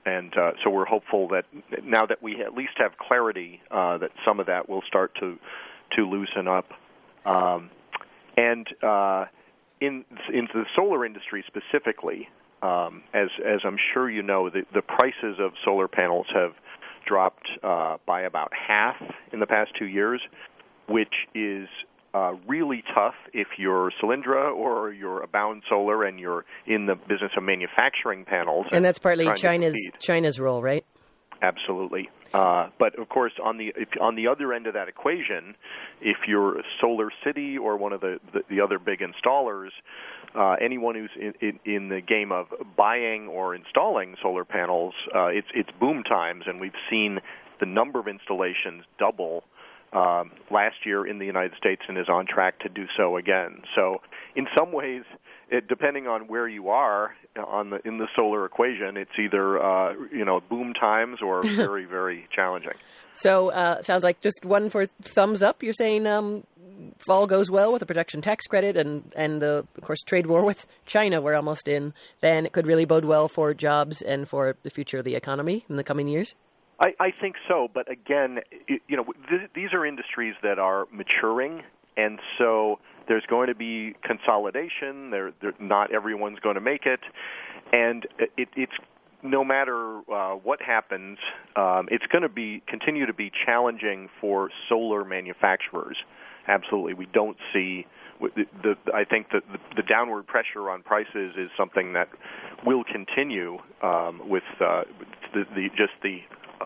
and 0.05 0.35
uh, 0.37 0.51
so 0.63 0.69
we're 0.69 0.85
hopeful 0.85 1.27
that 1.29 1.45
now 1.83 2.05
that 2.05 2.23
we 2.23 2.41
at 2.41 2.53
least 2.53 2.73
have 2.77 2.97
clarity, 2.97 3.61
uh, 3.69 3.97
that 3.99 4.11
some 4.25 4.39
of 4.39 4.47
that 4.47 4.67
will 4.67 4.81
start 4.87 5.13
to 5.19 5.37
to 5.97 6.03
loosen 6.03 6.47
up. 6.47 6.69
Um, 7.25 7.69
and 8.37 8.67
uh, 8.81 9.25
in 9.79 10.05
in 10.33 10.47
the 10.53 10.65
solar 10.75 11.05
industry 11.05 11.43
specifically, 11.45 12.29
um, 12.63 13.03
as 13.13 13.29
as 13.45 13.59
I'm 13.63 13.77
sure 13.93 14.09
you 14.09 14.23
know, 14.23 14.49
the 14.49 14.63
the 14.73 14.81
prices 14.81 15.37
of 15.39 15.51
solar 15.63 15.87
panels 15.87 16.27
have 16.33 16.53
dropped 17.07 17.47
uh, 17.63 17.97
by 18.05 18.21
about 18.21 18.51
half 18.53 18.95
in 19.31 19.39
the 19.39 19.47
past 19.47 19.71
two 19.77 19.87
years, 19.87 20.21
which 20.87 21.13
is 21.35 21.67
uh, 22.13 22.33
really 22.47 22.83
tough 22.93 23.15
if 23.33 23.47
you're 23.57 23.91
Solyndra 24.01 24.53
or 24.53 24.91
you're 24.91 25.21
Abound 25.21 25.63
Solar 25.69 26.03
and 26.03 26.19
you're 26.19 26.45
in 26.65 26.85
the 26.85 26.95
business 26.95 27.31
of 27.37 27.43
manufacturing 27.43 28.25
panels. 28.25 28.65
And, 28.67 28.77
and 28.77 28.85
that's 28.85 28.99
partly 28.99 29.33
China's 29.35 29.77
China's 29.99 30.39
role, 30.39 30.61
right? 30.61 30.85
Absolutely. 31.41 32.09
Uh, 32.33 32.69
but 32.79 32.97
of 32.99 33.09
course, 33.09 33.33
on 33.43 33.57
the 33.57 33.73
if, 33.75 33.89
on 33.99 34.15
the 34.15 34.27
other 34.27 34.53
end 34.53 34.67
of 34.67 34.73
that 34.73 34.87
equation, 34.87 35.55
if 36.01 36.17
you're 36.27 36.61
Solar 36.79 37.09
City 37.25 37.57
or 37.57 37.77
one 37.77 37.93
of 37.93 38.01
the 38.01 38.19
the, 38.33 38.41
the 38.49 38.61
other 38.61 38.79
big 38.79 38.99
installers, 38.99 39.69
uh, 40.35 40.55
anyone 40.61 40.95
who's 40.95 41.11
in, 41.19 41.33
in, 41.41 41.59
in 41.65 41.89
the 41.89 42.01
game 42.01 42.31
of 42.31 42.47
buying 42.77 43.27
or 43.27 43.55
installing 43.55 44.15
solar 44.21 44.45
panels, 44.45 44.93
uh, 45.15 45.27
it's 45.27 45.47
it's 45.53 45.69
boom 45.79 46.03
times, 46.03 46.43
and 46.47 46.59
we've 46.59 46.71
seen 46.89 47.19
the 47.59 47.65
number 47.65 47.99
of 47.99 48.07
installations 48.07 48.83
double 48.97 49.43
um, 49.93 50.31
last 50.49 50.85
year 50.85 51.05
in 51.05 51.19
the 51.19 51.25
United 51.25 51.53
States 51.57 51.81
and 51.87 51.97
is 51.97 52.07
on 52.09 52.25
track 52.25 52.59
to 52.59 52.69
do 52.69 52.85
so 52.97 53.17
again. 53.17 53.61
So, 53.75 54.01
in 54.35 54.47
some 54.57 54.71
ways, 54.71 55.03
it, 55.49 55.67
depending 55.67 56.07
on 56.07 56.27
where 56.27 56.47
you 56.47 56.69
are 56.69 57.11
on 57.37 57.71
the 57.71 57.85
in 57.85 57.97
the 57.97 58.07
solar 58.15 58.45
equation, 58.45 58.95
it's 58.95 59.11
either 59.19 59.61
uh, 59.61 59.93
you 60.11 60.23
know 60.23 60.41
boom 60.49 60.73
times 60.73 61.19
or 61.21 61.43
very 61.55 61.85
very 61.85 62.27
challenging. 62.33 62.73
So, 63.13 63.49
uh, 63.49 63.81
sounds 63.81 64.03
like 64.03 64.21
just 64.21 64.45
one 64.45 64.69
for 64.69 64.87
thumbs 65.01 65.43
up. 65.43 65.61
You're 65.61 65.73
saying 65.73 66.07
um, 66.07 66.45
if 66.99 67.09
all 67.09 67.27
goes 67.27 67.49
well 67.49 67.71
with 67.71 67.79
the 67.79 67.85
production 67.85 68.21
tax 68.21 68.47
credit 68.47 68.77
and 68.77 69.11
and 69.15 69.41
the 69.41 69.65
of 69.75 69.83
course 69.83 70.01
trade 70.03 70.27
war 70.27 70.43
with 70.51 70.67
China 70.85 71.21
we're 71.21 71.35
almost 71.35 71.67
in, 71.67 71.93
then 72.21 72.45
it 72.45 72.51
could 72.51 72.67
really 72.67 72.85
bode 72.85 73.05
well 73.05 73.27
for 73.27 73.53
jobs 73.53 74.01
and 74.01 74.27
for 74.27 74.55
the 74.63 74.69
future 74.69 74.97
of 74.97 75.05
the 75.05 75.15
economy 75.15 75.65
in 75.69 75.75
the 75.75 75.83
coming 75.83 76.07
years. 76.07 76.35
I, 76.79 76.95
I 76.99 77.11
think 77.11 77.35
so, 77.47 77.69
but 77.71 77.89
again, 77.91 78.39
you 78.67 78.97
know, 78.97 79.05
th- 79.29 79.51
these 79.53 79.69
are 79.71 79.85
industries 79.85 80.33
that 80.41 80.57
are 80.57 80.87
maturing, 80.91 81.61
and 81.95 82.19
so 82.39 82.79
there's 83.07 83.25
going 83.27 83.49
to 83.49 83.55
be 83.55 83.95
consolidation. 84.03 85.11
There, 85.11 85.31
not 85.59 85.93
everyone's 85.93 86.39
going 86.39 86.55
to 86.55 86.61
make 86.61 86.87
it, 86.87 87.01
and 87.71 88.07
it, 88.35 88.49
it's 88.55 88.73
no 89.23 89.43
matter 89.43 89.99
uh, 90.11 90.31
what 90.33 90.61
happens, 90.61 91.19
um, 91.55 91.87
it's 91.91 92.05
going 92.11 92.23
to 92.23 92.29
be 92.29 92.63
continue 92.67 93.05
to 93.05 93.13
be 93.13 93.31
challenging 93.45 94.09
for 94.19 94.49
solar 94.67 95.05
manufacturers. 95.05 95.97
Absolutely, 96.51 96.93
we 96.93 97.07
don't 97.13 97.37
see. 97.53 97.85
The, 98.19 98.45
the, 98.61 98.93
I 98.93 99.03
think 99.03 99.27
that 99.31 99.41
the, 99.51 99.57
the 99.77 99.81
downward 99.81 100.27
pressure 100.27 100.69
on 100.69 100.83
prices 100.83 101.33
is 101.37 101.49
something 101.57 101.93
that 101.93 102.09
will 102.65 102.83
continue 102.83 103.57
um, 103.81 104.21
with 104.29 104.43
uh, 104.59 104.83
the, 105.33 105.45
the 105.55 105.69
just 105.75 105.93
the 106.03 106.19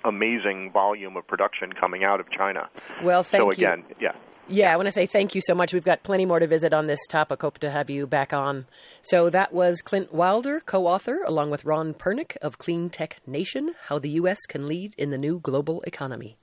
amazing 0.04 0.72
volume 0.74 1.16
of 1.16 1.26
production 1.28 1.72
coming 1.72 2.04
out 2.04 2.20
of 2.20 2.26
China. 2.32 2.68
Well, 3.04 3.24
thank 3.24 3.44
you. 3.44 3.52
so 3.52 3.72
again, 3.74 3.86
you. 3.90 3.96
yeah. 4.02 4.12
Yeah, 4.48 4.72
I 4.72 4.76
want 4.76 4.86
to 4.86 4.92
say 4.92 5.08
thank 5.08 5.34
you 5.34 5.42
so 5.42 5.56
much. 5.56 5.74
We've 5.74 5.84
got 5.84 6.04
plenty 6.04 6.26
more 6.26 6.40
to 6.40 6.46
visit 6.46 6.72
on 6.72 6.86
this 6.86 7.00
topic. 7.08 7.42
Hope 7.42 7.58
to 7.60 7.72
have 7.72 7.90
you 7.90 8.06
back 8.06 8.32
on. 8.32 8.68
So 9.02 9.30
that 9.32 9.52
was 9.52 9.82
Clint 9.82 10.14
Wilder, 10.14 10.60
co 10.60 10.86
author, 10.86 11.24
along 11.26 11.50
with 11.50 11.66
Ron 11.66 11.96
Pernick 11.96 12.38
of 12.44 12.60
Clean 12.60 12.90
Tech 12.90 13.18
Nation 13.26 13.74
How 13.88 13.98
the 13.98 14.12
U.S. 14.12 14.46
Can 14.48 14.68
Lead 14.68 14.94
in 15.00 15.10
the 15.10 15.18
New 15.18 15.40
Global 15.40 15.82
Economy. 15.82 16.38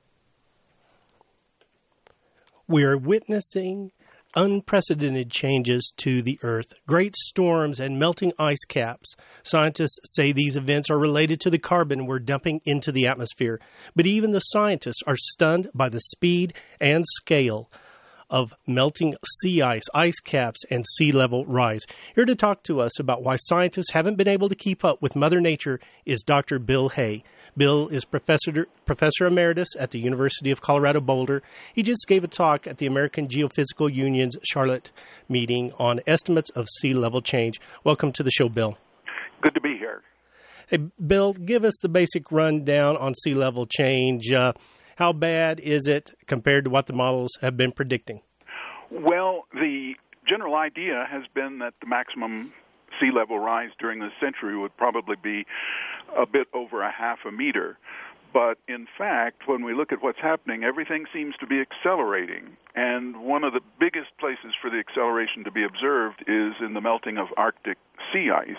We're 2.73 2.97
witnessing 2.97 3.91
unprecedented 4.35 5.31
changes 5.31 5.93
to 5.99 6.23
the 6.23 6.39
Earth, 6.43 6.73
great 6.87 7.15
storms, 7.17 7.79
and 7.79 7.99
melting 7.99 8.33
ice 8.39 8.65
caps. 8.67 9.15
Scientists 9.43 9.99
say 10.05 10.33
these 10.33 10.57
events 10.57 10.89
are 10.89 10.99
related 10.99 11.39
to 11.43 11.51
the 11.51 11.59
carbon 11.59 12.07
we're 12.07 12.19
dumping 12.19 12.63
into 12.65 12.91
the 12.91 13.07
atmosphere. 13.07 13.61
But 13.95 14.07
even 14.07 14.31
the 14.31 14.41
scientists 14.41 15.03
are 15.07 15.19
stunned 15.19 15.69
by 15.75 15.91
the 15.91 16.01
speed 16.01 16.55
and 16.81 17.05
scale 17.07 17.71
of 18.31 18.55
melting 18.67 19.17
sea 19.43 19.61
ice, 19.61 19.83
ice 19.93 20.19
caps, 20.21 20.65
and 20.71 20.87
sea 20.97 21.13
level 21.13 21.45
rise. 21.45 21.83
Here 22.15 22.25
to 22.25 22.35
talk 22.35 22.63
to 22.63 22.81
us 22.81 22.99
about 22.99 23.23
why 23.23 23.37
scientists 23.37 23.91
haven't 23.93 24.17
been 24.17 24.27
able 24.27 24.49
to 24.49 24.55
keep 24.55 24.83
up 24.83 25.03
with 25.03 25.15
Mother 25.15 25.43
Nature 25.43 25.79
is 26.07 26.23
Dr. 26.23 26.59
Bill 26.59 26.89
Hay. 26.89 27.23
Bill 27.57 27.89
is 27.89 28.05
professor 28.07 28.67
professor 28.87 29.27
emeritus 29.27 29.69
at 29.79 29.91
the 29.91 29.99
University 29.99 30.51
of 30.51 30.63
Colorado 30.63 31.01
Boulder. 31.01 31.43
He 31.75 31.83
just 31.83 32.07
gave 32.09 32.25
a 32.25 32.29
talk 32.29 32.67
at 32.67 32.79
the 32.79 32.87
American 32.87 33.29
Geophysical 33.29 33.95
Union's 33.95 34.37
Charlotte 34.43 34.91
meeting 35.29 35.73
on 35.79 36.01
estimates 36.07 36.49
of 36.51 36.67
sea 36.81 36.95
level 36.95 37.21
change. 37.21 37.61
Welcome 37.85 38.13
to 38.13 38.23
the 38.23 38.31
show, 38.31 38.49
Bill. 38.49 38.79
Good 39.43 39.55
to 39.55 39.61
be 39.61 39.77
here. 39.77 40.03
Hey, 40.69 40.79
Bill, 41.07 41.35
give 41.35 41.65
us 41.65 41.75
the 41.83 41.91
basic 41.91 42.33
rundown 42.33 42.97
on 42.97 43.15
sea 43.15 43.35
level 43.35 43.67
change. 43.67 44.33
Uh, 44.33 44.55
how 44.97 45.13
bad 45.13 45.61
is 45.61 45.87
it 45.87 46.13
compared 46.27 46.65
to 46.65 46.71
what 46.71 46.87
the 46.87 46.95
models 46.95 47.33
have 47.43 47.57
been 47.59 47.73
predicting? 47.73 48.23
Well, 48.91 49.45
the 49.53 49.95
general 50.27 50.55
idea 50.55 51.07
has 51.11 51.25
been 51.35 51.59
that 51.59 51.75
the 51.83 51.87
maximum 51.87 52.53
sea 53.01 53.11
level 53.15 53.39
rise 53.39 53.71
during 53.79 54.01
this 54.01 54.13
century 54.21 54.57
would 54.57 54.77
probably 54.77 55.17
be 55.23 55.45
a 56.17 56.27
bit 56.27 56.49
over 56.53 56.83
a 56.83 56.93
half 56.93 57.19
a 57.27 57.33
meter. 57.33 57.79
But 58.33 58.59
in 58.67 58.87
fact, 58.97 59.47
when 59.47 59.65
we 59.65 59.75
look 59.75 59.93
at 59.93 60.03
what's 60.03 60.21
happening, 60.21 60.65
everything 60.65 61.05
seems 61.13 61.35
to 61.41 61.47
be 61.47 61.61
accelerating. 61.61 62.57
And 62.75 63.23
one 63.23 63.45
of 63.45 63.53
the 63.53 63.61
biggest 63.79 64.17
places 64.19 64.55
for 64.61 64.71
the 64.71 64.79
acceleration 64.79 65.45
to 65.45 65.51
be 65.51 65.65
observed 65.65 66.23
is 66.27 66.55
in 66.65 66.73
the 66.75 66.81
melting 66.81 67.19
of 67.19 67.29
Arctic 67.37 67.77
sea 68.13 68.31
ice. 68.31 68.57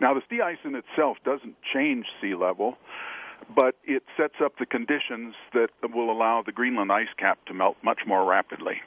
Now, 0.00 0.12
the 0.12 0.22
sea 0.28 0.40
ice 0.40 0.58
in 0.64 0.74
itself 0.74 1.18
doesn't 1.24 1.54
change 1.72 2.06
sea 2.20 2.34
level, 2.34 2.76
but 3.54 3.76
it 3.84 4.02
sets 4.16 4.34
up 4.42 4.58
the 4.58 4.66
conditions 4.66 5.34
that 5.52 5.68
will 5.94 6.10
allow 6.10 6.42
the 6.44 6.50
Greenland 6.50 6.90
ice 6.90 7.12
cap 7.16 7.38
to 7.46 7.54
melt 7.54 7.76
much 7.84 8.00
more 8.06 8.24
rapidly. 8.24 8.82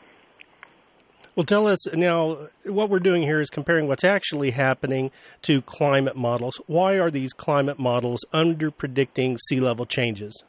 Well, 1.38 1.46
tell 1.46 1.68
us 1.68 1.94
now 1.94 2.50
what 2.66 2.90
we're 2.90 2.98
doing 2.98 3.22
here 3.22 3.40
is 3.40 3.52
comparing 3.52 3.88
what's 3.88 4.04
actually 4.04 4.50
happening 4.50 5.12
to 5.44 5.62
climate 5.62 6.16
models. 6.16 6.60
Why 6.66 6.94
are 6.94 7.12
these 7.12 7.32
climate 7.32 7.78
models 7.78 8.26
under 8.34 8.72
predicting 8.72 9.38
sea 9.48 9.60
level 9.60 9.86
changes? 9.86 10.44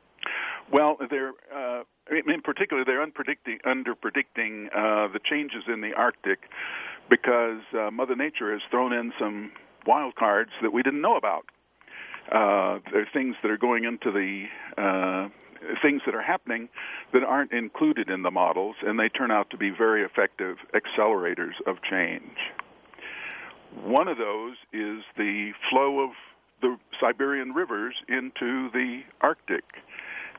Well, 0.73 0.97
they're 1.11 1.35
uh, 1.55 1.83
in 2.11 2.41
particular 2.41 2.87
they're 2.87 3.03
under 3.03 3.95
predicting 3.95 4.71
uh, 4.75 5.09
the 5.13 5.21
changes 5.23 5.65
in 5.71 5.83
the 5.83 5.93
Arctic 5.93 6.39
because 7.11 7.61
uh, 7.79 7.91
Mother 7.91 8.17
Nature 8.17 8.51
has 8.53 8.63
thrown 8.71 8.95
in 8.95 9.13
some 9.21 9.53
wild 9.87 10.15
cards 10.15 10.53
that 10.63 10.73
we 10.73 10.83
didn't 10.83 11.03
know 11.03 11.19
about. 11.19 11.45
Uh, 12.33 12.79
there 12.91 13.03
are 13.03 13.09
things 13.13 13.37
that 13.43 13.51
are 13.51 13.59
going 13.59 13.85
into 13.85 14.11
the 14.11 14.45
uh, 14.79 15.29
things 15.83 16.03
that 16.07 16.15
are 16.15 16.23
happening 16.23 16.69
that 17.13 17.23
aren't 17.23 17.53
included 17.53 18.11
in 18.11 18.23
the 18.23 18.31
models, 18.31 18.77
and 18.83 18.99
they 18.99 19.09
turn 19.09 19.31
out 19.31 19.51
to 19.51 19.57
be 19.57 19.71
very 19.71 20.05
effective 20.05 20.57
accelerators 20.75 21.55
of 21.67 21.77
change. 21.83 22.37
One 23.85 24.09
of 24.09 24.19
those 24.19 24.57
is 24.73 25.03
the 25.17 25.53
flow 25.71 26.01
of 26.01 26.11
the 26.61 26.77
Siberian 27.01 27.53
rivers 27.53 27.95
into 28.09 28.71
the 28.71 29.03
Arctic 29.21 29.65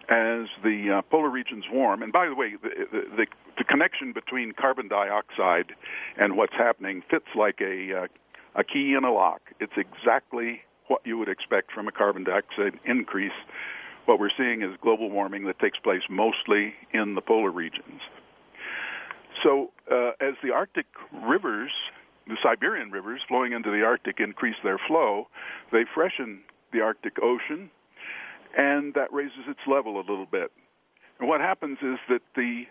as 0.09 0.47
the 0.63 0.97
uh, 0.97 1.01
polar 1.03 1.29
regions 1.29 1.65
warm. 1.71 2.01
And 2.01 2.11
by 2.11 2.27
the 2.27 2.35
way, 2.35 2.55
the, 2.61 2.69
the, 2.91 3.25
the, 3.57 3.63
connection 3.63 4.13
between 4.13 4.53
carbon 4.53 4.87
dioxide 4.87 5.73
and 6.17 6.35
what's 6.35 6.53
happening 6.53 7.03
fits 7.11 7.27
like 7.35 7.61
a, 7.61 8.03
uh, 8.03 8.07
a 8.55 8.63
key 8.63 8.95
in 8.97 9.03
a 9.03 9.13
lock. 9.13 9.41
It's 9.59 9.73
exactly 9.77 10.61
what 10.87 11.01
you 11.05 11.17
would 11.19 11.29
expect 11.29 11.71
from 11.71 11.87
a 11.87 11.91
carbon 11.91 12.23
dioxide 12.23 12.79
increase 12.85 13.31
what 14.09 14.19
we're 14.19 14.31
seeing 14.35 14.63
is 14.63 14.75
global 14.81 15.11
warming 15.11 15.45
that 15.45 15.59
takes 15.59 15.77
place 15.77 16.01
mostly 16.09 16.73
in 16.91 17.13
the 17.13 17.21
polar 17.21 17.51
regions. 17.51 18.01
So, 19.43 19.69
uh, 19.89 20.13
as 20.19 20.33
the 20.41 20.51
Arctic 20.51 20.87
rivers, 21.13 21.69
the 22.27 22.35
Siberian 22.41 22.89
rivers 22.89 23.21
flowing 23.27 23.53
into 23.53 23.69
the 23.69 23.83
Arctic 23.83 24.19
increase 24.19 24.55
their 24.63 24.79
flow, 24.87 25.27
they 25.71 25.83
freshen 25.93 26.39
the 26.73 26.81
Arctic 26.81 27.21
Ocean, 27.21 27.69
and 28.57 28.95
that 28.95 29.13
raises 29.13 29.45
its 29.47 29.59
level 29.67 29.97
a 29.97 30.01
little 30.01 30.25
bit. 30.25 30.51
And 31.19 31.29
what 31.29 31.39
happens 31.39 31.77
is 31.83 31.99
that 32.09 32.21
the 32.35 32.63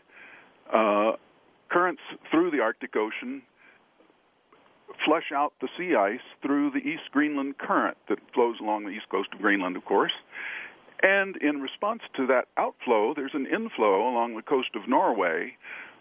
uh, 0.74 1.12
currents 1.70 2.02
through 2.32 2.50
the 2.50 2.58
Arctic 2.60 2.96
Ocean 2.96 3.42
flush 5.04 5.30
out 5.32 5.52
the 5.60 5.68
sea 5.78 5.94
ice 5.94 6.26
through 6.42 6.72
the 6.72 6.78
East 6.78 7.12
Greenland 7.12 7.58
Current 7.58 7.96
that 8.08 8.18
flows 8.34 8.56
along 8.60 8.84
the 8.84 8.90
east 8.90 9.08
coast 9.08 9.28
of 9.32 9.38
Greenland, 9.40 9.76
of 9.76 9.84
course, 9.84 10.12
and 11.02 11.36
in 11.36 11.60
response 11.60 12.02
to 12.16 12.26
that 12.26 12.46
outflow, 12.56 13.14
there's 13.14 13.34
an 13.34 13.46
inflow 13.46 14.08
along 14.08 14.36
the 14.36 14.42
coast 14.42 14.70
of 14.74 14.88
Norway 14.88 15.56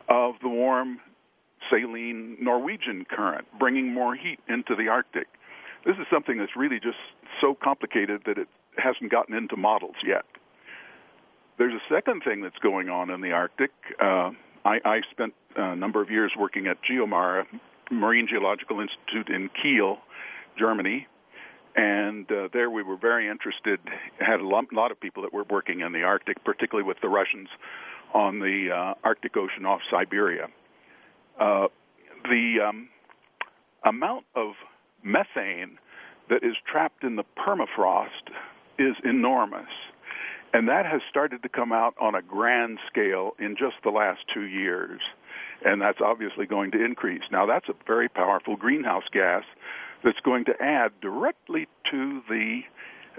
of 0.09 0.35
the 0.41 0.49
warm 0.49 0.99
saline 1.69 2.37
Norwegian 2.39 3.05
current, 3.05 3.47
bringing 3.59 3.93
more 3.93 4.15
heat 4.15 4.39
into 4.47 4.75
the 4.75 4.87
Arctic. 4.87 5.27
This 5.85 5.95
is 5.97 6.07
something 6.11 6.37
that's 6.37 6.55
really 6.55 6.79
just 6.79 6.97
so 7.41 7.55
complicated 7.61 8.21
that 8.25 8.37
it 8.37 8.47
hasn't 8.77 9.11
gotten 9.11 9.35
into 9.35 9.55
models 9.55 9.95
yet. 10.05 10.25
There's 11.57 11.73
a 11.73 11.93
second 11.93 12.23
thing 12.23 12.41
that's 12.41 12.57
going 12.59 12.89
on 12.89 13.09
in 13.09 13.21
the 13.21 13.31
Arctic. 13.31 13.71
Uh, 13.99 14.31
I, 14.65 14.79
I 14.85 15.01
spent 15.11 15.33
a 15.55 15.75
number 15.75 16.01
of 16.01 16.09
years 16.09 16.31
working 16.37 16.67
at 16.67 16.77
GeoMar, 16.83 17.45
Marine 17.91 18.27
Geological 18.29 18.79
Institute 18.79 19.29
in 19.29 19.49
Kiel, 19.61 19.97
Germany, 20.57 21.07
and 21.77 22.29
uh, 22.31 22.49
there 22.51 22.69
we 22.71 22.81
were 22.81 22.97
very 22.97 23.29
interested. 23.29 23.79
Had 24.19 24.39
a 24.39 24.47
lot 24.47 24.91
of 24.91 24.99
people 24.99 25.23
that 25.23 25.31
were 25.31 25.45
working 25.49 25.81
in 25.81 25.93
the 25.93 26.01
Arctic, 26.01 26.43
particularly 26.43 26.85
with 26.85 26.97
the 27.01 27.07
Russians 27.07 27.49
on 28.13 28.39
the 28.39 28.69
uh, 28.75 28.93
Arctic 29.03 29.37
Ocean 29.37 29.65
off 29.65 29.81
Siberia. 29.91 30.47
Uh, 31.39 31.67
the 32.23 32.55
um, 32.67 32.89
amount 33.85 34.25
of 34.35 34.53
methane 35.03 35.77
that 36.29 36.43
is 36.43 36.55
trapped 36.69 37.03
in 37.03 37.15
the 37.15 37.23
permafrost 37.37 38.33
is 38.79 38.95
enormous. 39.03 39.69
And 40.53 40.67
that 40.69 40.85
has 40.85 41.01
started 41.09 41.43
to 41.43 41.49
come 41.49 41.71
out 41.71 41.93
on 42.01 42.15
a 42.15 42.21
grand 42.21 42.79
scale 42.89 43.31
in 43.37 43.55
just 43.55 43.75
the 43.83 43.91
last 43.91 44.21
two 44.33 44.45
years. 44.45 45.01
And 45.63 45.81
that's 45.81 45.99
obviously 46.03 46.47
going 46.47 46.71
to 46.71 46.83
increase. 46.83 47.23
Now, 47.31 47.45
that's 47.45 47.69
a 47.69 47.73
very 47.85 48.09
powerful 48.09 48.55
greenhouse 48.55 49.03
gas 49.11 49.43
that's 50.03 50.19
going 50.23 50.45
to 50.45 50.53
add 50.61 50.91
directly 51.01 51.67
to 51.91 52.21
the 52.29 52.61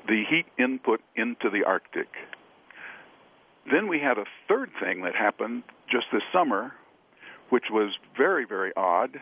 the 0.07 0.23
heat 0.31 0.47
input 0.59 1.01
into 1.17 1.51
the 1.51 1.65
Arctic. 1.65 2.09
Then 3.71 3.89
we 3.89 3.99
had 3.99 4.17
a 4.17 4.25
third 4.49 4.71
thing 4.81 5.03
that 5.03 5.15
happened 5.15 5.65
just 5.91 6.07
this 6.13 6.23
summer, 6.33 6.73
which 7.51 7.65
was 7.71 7.93
very, 8.17 8.47
very 8.47 8.73
odd. 8.77 9.21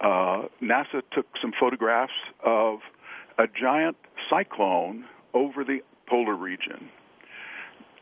Uh, 0.00 0.48
NASA 0.62 1.02
took 1.12 1.26
some 1.40 1.52
photographs 1.58 2.12
of 2.44 2.78
a 3.38 3.44
giant 3.60 3.96
cyclone 4.28 5.04
over 5.34 5.64
the 5.64 5.80
polar 6.08 6.36
region. 6.36 6.90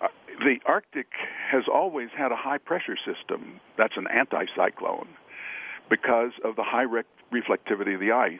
Uh, 0.02 0.08
the 0.40 0.56
Arctic 0.66 1.08
has 1.50 1.64
always 1.72 2.08
had 2.16 2.32
a 2.32 2.36
high 2.36 2.58
pressure 2.58 2.96
system. 2.96 3.60
That's 3.76 3.94
an 3.96 4.06
anticyclone 4.06 5.08
because 5.90 6.32
of 6.44 6.56
the 6.56 6.64
high 6.64 6.82
re- 6.82 7.02
reflectivity 7.32 7.94
of 7.94 8.00
the 8.00 8.12
ice. 8.12 8.38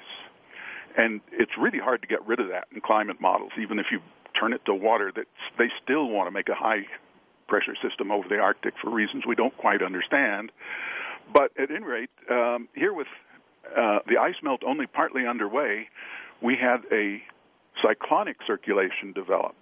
And 0.97 1.21
it's 1.33 1.53
really 1.61 1.79
hard 1.79 2.03
to 2.03 2.09
get 2.09 2.27
rid 2.27 2.41
of 2.41 2.49
that 2.49 2.67
in 2.75 2.81
climate 2.81 3.21
models, 3.21 3.53
even 3.61 3.79
if 3.79 3.87
you 3.91 4.01
turn 4.39 4.53
it 4.53 4.65
to 4.67 4.75
water. 4.75 5.13
That 5.15 5.27
they 5.59 5.69
still 5.83 6.09
want 6.09 6.27
to 6.27 6.31
make 6.31 6.49
a 6.49 6.55
high 6.55 6.87
pressure 7.47 7.77
system 7.83 8.11
over 8.11 8.29
the 8.29 8.39
Arctic 8.39 8.75
for 8.83 8.91
reasons 8.91 9.25
we 9.27 9.35
don't 9.35 9.57
quite 9.57 9.83
understand. 9.83 10.51
But 11.33 11.53
at 11.59 11.71
any 11.71 11.85
rate, 11.85 12.11
um, 12.31 12.69
here 12.75 12.93
with 12.93 13.07
uh, 13.77 13.99
the 14.07 14.19
ice 14.19 14.37
melt 14.43 14.63
only 14.67 14.87
partly 14.87 15.27
underway, 15.27 15.89
we 16.43 16.57
had 16.61 16.81
a 16.93 17.23
cyclonic 17.83 18.37
circulation 18.47 19.13
develop. 19.15 19.55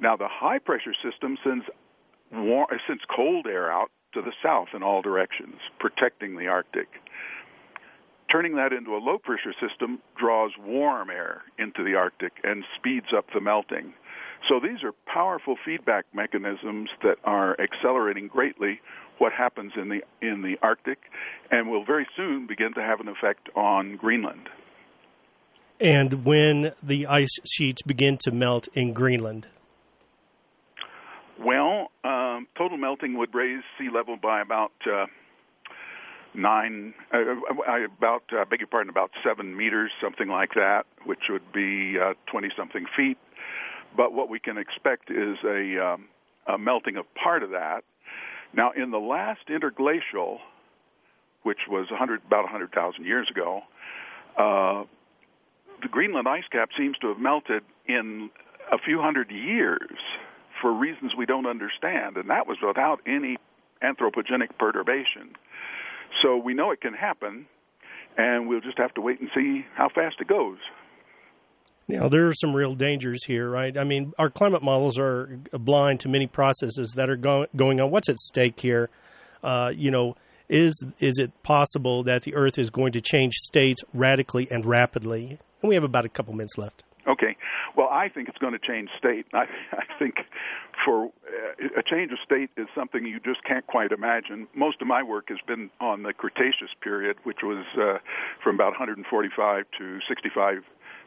Now, 0.00 0.16
the 0.16 0.28
high 0.28 0.58
pressure 0.58 0.94
system 1.02 1.36
sends 1.42 1.64
warm, 2.32 2.66
sends 2.86 3.02
cold 3.14 3.46
air 3.46 3.70
out 3.72 3.90
to 4.14 4.22
the 4.22 4.32
south 4.42 4.68
in 4.74 4.82
all 4.82 5.02
directions, 5.02 5.56
protecting 5.78 6.36
the 6.36 6.46
Arctic. 6.46 6.88
Turning 8.30 8.56
that 8.56 8.72
into 8.72 8.94
a 8.94 9.00
low 9.00 9.18
pressure 9.18 9.54
system 9.60 10.00
draws 10.18 10.52
warm 10.60 11.08
air 11.08 11.42
into 11.58 11.82
the 11.82 11.94
Arctic 11.94 12.32
and 12.44 12.62
speeds 12.76 13.06
up 13.16 13.24
the 13.32 13.40
melting. 13.40 13.94
So 14.48 14.60
these 14.60 14.82
are 14.84 14.92
powerful 15.12 15.56
feedback 15.64 16.04
mechanisms 16.12 16.90
that 17.02 17.16
are 17.24 17.56
accelerating 17.60 18.28
greatly 18.28 18.80
what 19.18 19.32
happens 19.32 19.72
in 19.76 19.88
the 19.88 20.00
in 20.22 20.42
the 20.42 20.56
Arctic 20.62 20.98
and 21.50 21.68
will 21.68 21.84
very 21.84 22.06
soon 22.16 22.46
begin 22.46 22.72
to 22.74 22.82
have 22.82 23.00
an 23.00 23.08
effect 23.08 23.48
on 23.56 23.96
Greenland. 23.96 24.48
And 25.80 26.24
when 26.24 26.72
the 26.82 27.06
ice 27.06 27.36
sheets 27.50 27.82
begin 27.82 28.18
to 28.22 28.30
melt 28.30 28.68
in 28.74 28.92
Greenland? 28.92 29.46
Well, 31.38 31.90
um, 32.02 32.48
total 32.56 32.76
melting 32.78 33.16
would 33.16 33.32
raise 33.32 33.62
sea 33.78 33.88
level 33.94 34.16
by 34.20 34.42
about 34.42 34.72
uh, 34.86 35.06
nine, 36.34 36.94
uh, 37.12 37.18
I 37.66 37.86
about, 37.96 38.22
uh, 38.32 38.44
beg 38.44 38.60
your 38.60 38.68
pardon, 38.68 38.90
about 38.90 39.10
seven 39.24 39.56
meters, 39.56 39.90
something 40.02 40.28
like 40.28 40.54
that, 40.54 40.84
which 41.04 41.28
would 41.28 41.52
be 41.52 41.96
uh, 41.98 42.14
something 42.56 42.86
feet. 42.96 43.18
But 43.96 44.12
what 44.12 44.28
we 44.28 44.38
can 44.38 44.58
expect 44.58 45.10
is 45.10 45.36
a, 45.44 45.94
um, 45.94 46.06
a 46.46 46.58
melting 46.58 46.96
of 46.96 47.06
part 47.14 47.42
of 47.42 47.50
that. 47.50 47.84
Now, 48.52 48.72
in 48.72 48.90
the 48.90 48.98
last 48.98 49.40
interglacial, 49.48 50.38
which 51.42 51.58
was 51.68 51.90
100, 51.90 52.22
about 52.26 52.44
100,000 52.44 53.04
years 53.04 53.28
ago, 53.30 53.62
uh, 54.36 54.84
the 55.82 55.88
Greenland 55.88 56.28
ice 56.28 56.44
cap 56.50 56.70
seems 56.76 56.96
to 56.98 57.08
have 57.08 57.18
melted 57.18 57.62
in 57.86 58.30
a 58.72 58.78
few 58.78 59.00
hundred 59.00 59.30
years 59.30 59.98
for 60.60 60.72
reasons 60.72 61.12
we 61.16 61.26
don't 61.26 61.46
understand, 61.46 62.16
and 62.16 62.30
that 62.30 62.46
was 62.46 62.58
without 62.66 63.00
any 63.06 63.36
anthropogenic 63.82 64.58
perturbation. 64.58 65.36
So 66.22 66.36
we 66.36 66.54
know 66.54 66.70
it 66.70 66.80
can 66.80 66.94
happen, 66.94 67.46
and 68.16 68.48
we'll 68.48 68.60
just 68.60 68.78
have 68.78 68.94
to 68.94 69.00
wait 69.00 69.20
and 69.20 69.30
see 69.34 69.64
how 69.74 69.88
fast 69.88 70.16
it 70.20 70.28
goes. 70.28 70.58
Now, 71.86 72.08
there 72.08 72.28
are 72.28 72.34
some 72.34 72.54
real 72.54 72.74
dangers 72.74 73.24
here, 73.24 73.48
right? 73.48 73.76
I 73.76 73.84
mean, 73.84 74.12
our 74.18 74.28
climate 74.28 74.62
models 74.62 74.98
are 74.98 75.38
blind 75.52 76.00
to 76.00 76.08
many 76.08 76.26
processes 76.26 76.92
that 76.96 77.08
are 77.08 77.16
go- 77.16 77.46
going 77.56 77.80
on. 77.80 77.90
What's 77.90 78.10
at 78.10 78.18
stake 78.18 78.60
here? 78.60 78.90
Uh, 79.42 79.72
you 79.74 79.90
know, 79.90 80.14
is 80.50 80.82
is 80.98 81.18
it 81.18 81.42
possible 81.42 82.02
that 82.02 82.22
the 82.22 82.34
Earth 82.34 82.58
is 82.58 82.68
going 82.70 82.92
to 82.92 83.00
change 83.00 83.34
states 83.36 83.82
radically 83.94 84.50
and 84.50 84.66
rapidly? 84.66 85.38
And 85.62 85.68
we 85.68 85.74
have 85.76 85.84
about 85.84 86.04
a 86.04 86.08
couple 86.10 86.34
minutes 86.34 86.58
left. 86.58 86.84
Okay. 87.08 87.36
Well, 87.76 87.88
I 87.90 88.08
think 88.08 88.28
it's 88.28 88.38
going 88.38 88.52
to 88.52 88.58
change 88.58 88.90
state. 88.98 89.26
I, 89.32 89.44
I 89.72 89.84
think 89.98 90.16
for 90.84 91.06
uh, 91.06 91.78
a 91.78 91.82
change 91.82 92.12
of 92.12 92.18
state 92.24 92.50
is 92.56 92.66
something 92.74 93.06
you 93.06 93.18
just 93.20 93.42
can't 93.44 93.66
quite 93.66 93.92
imagine. 93.92 94.46
Most 94.54 94.82
of 94.82 94.86
my 94.86 95.02
work 95.02 95.28
has 95.28 95.38
been 95.46 95.70
on 95.80 96.02
the 96.02 96.12
Cretaceous 96.12 96.70
period, 96.82 97.16
which 97.24 97.38
was 97.42 97.64
uh, 97.76 97.98
from 98.42 98.56
about 98.56 98.72
145 98.72 99.64
to 99.78 99.98
65 100.06 100.58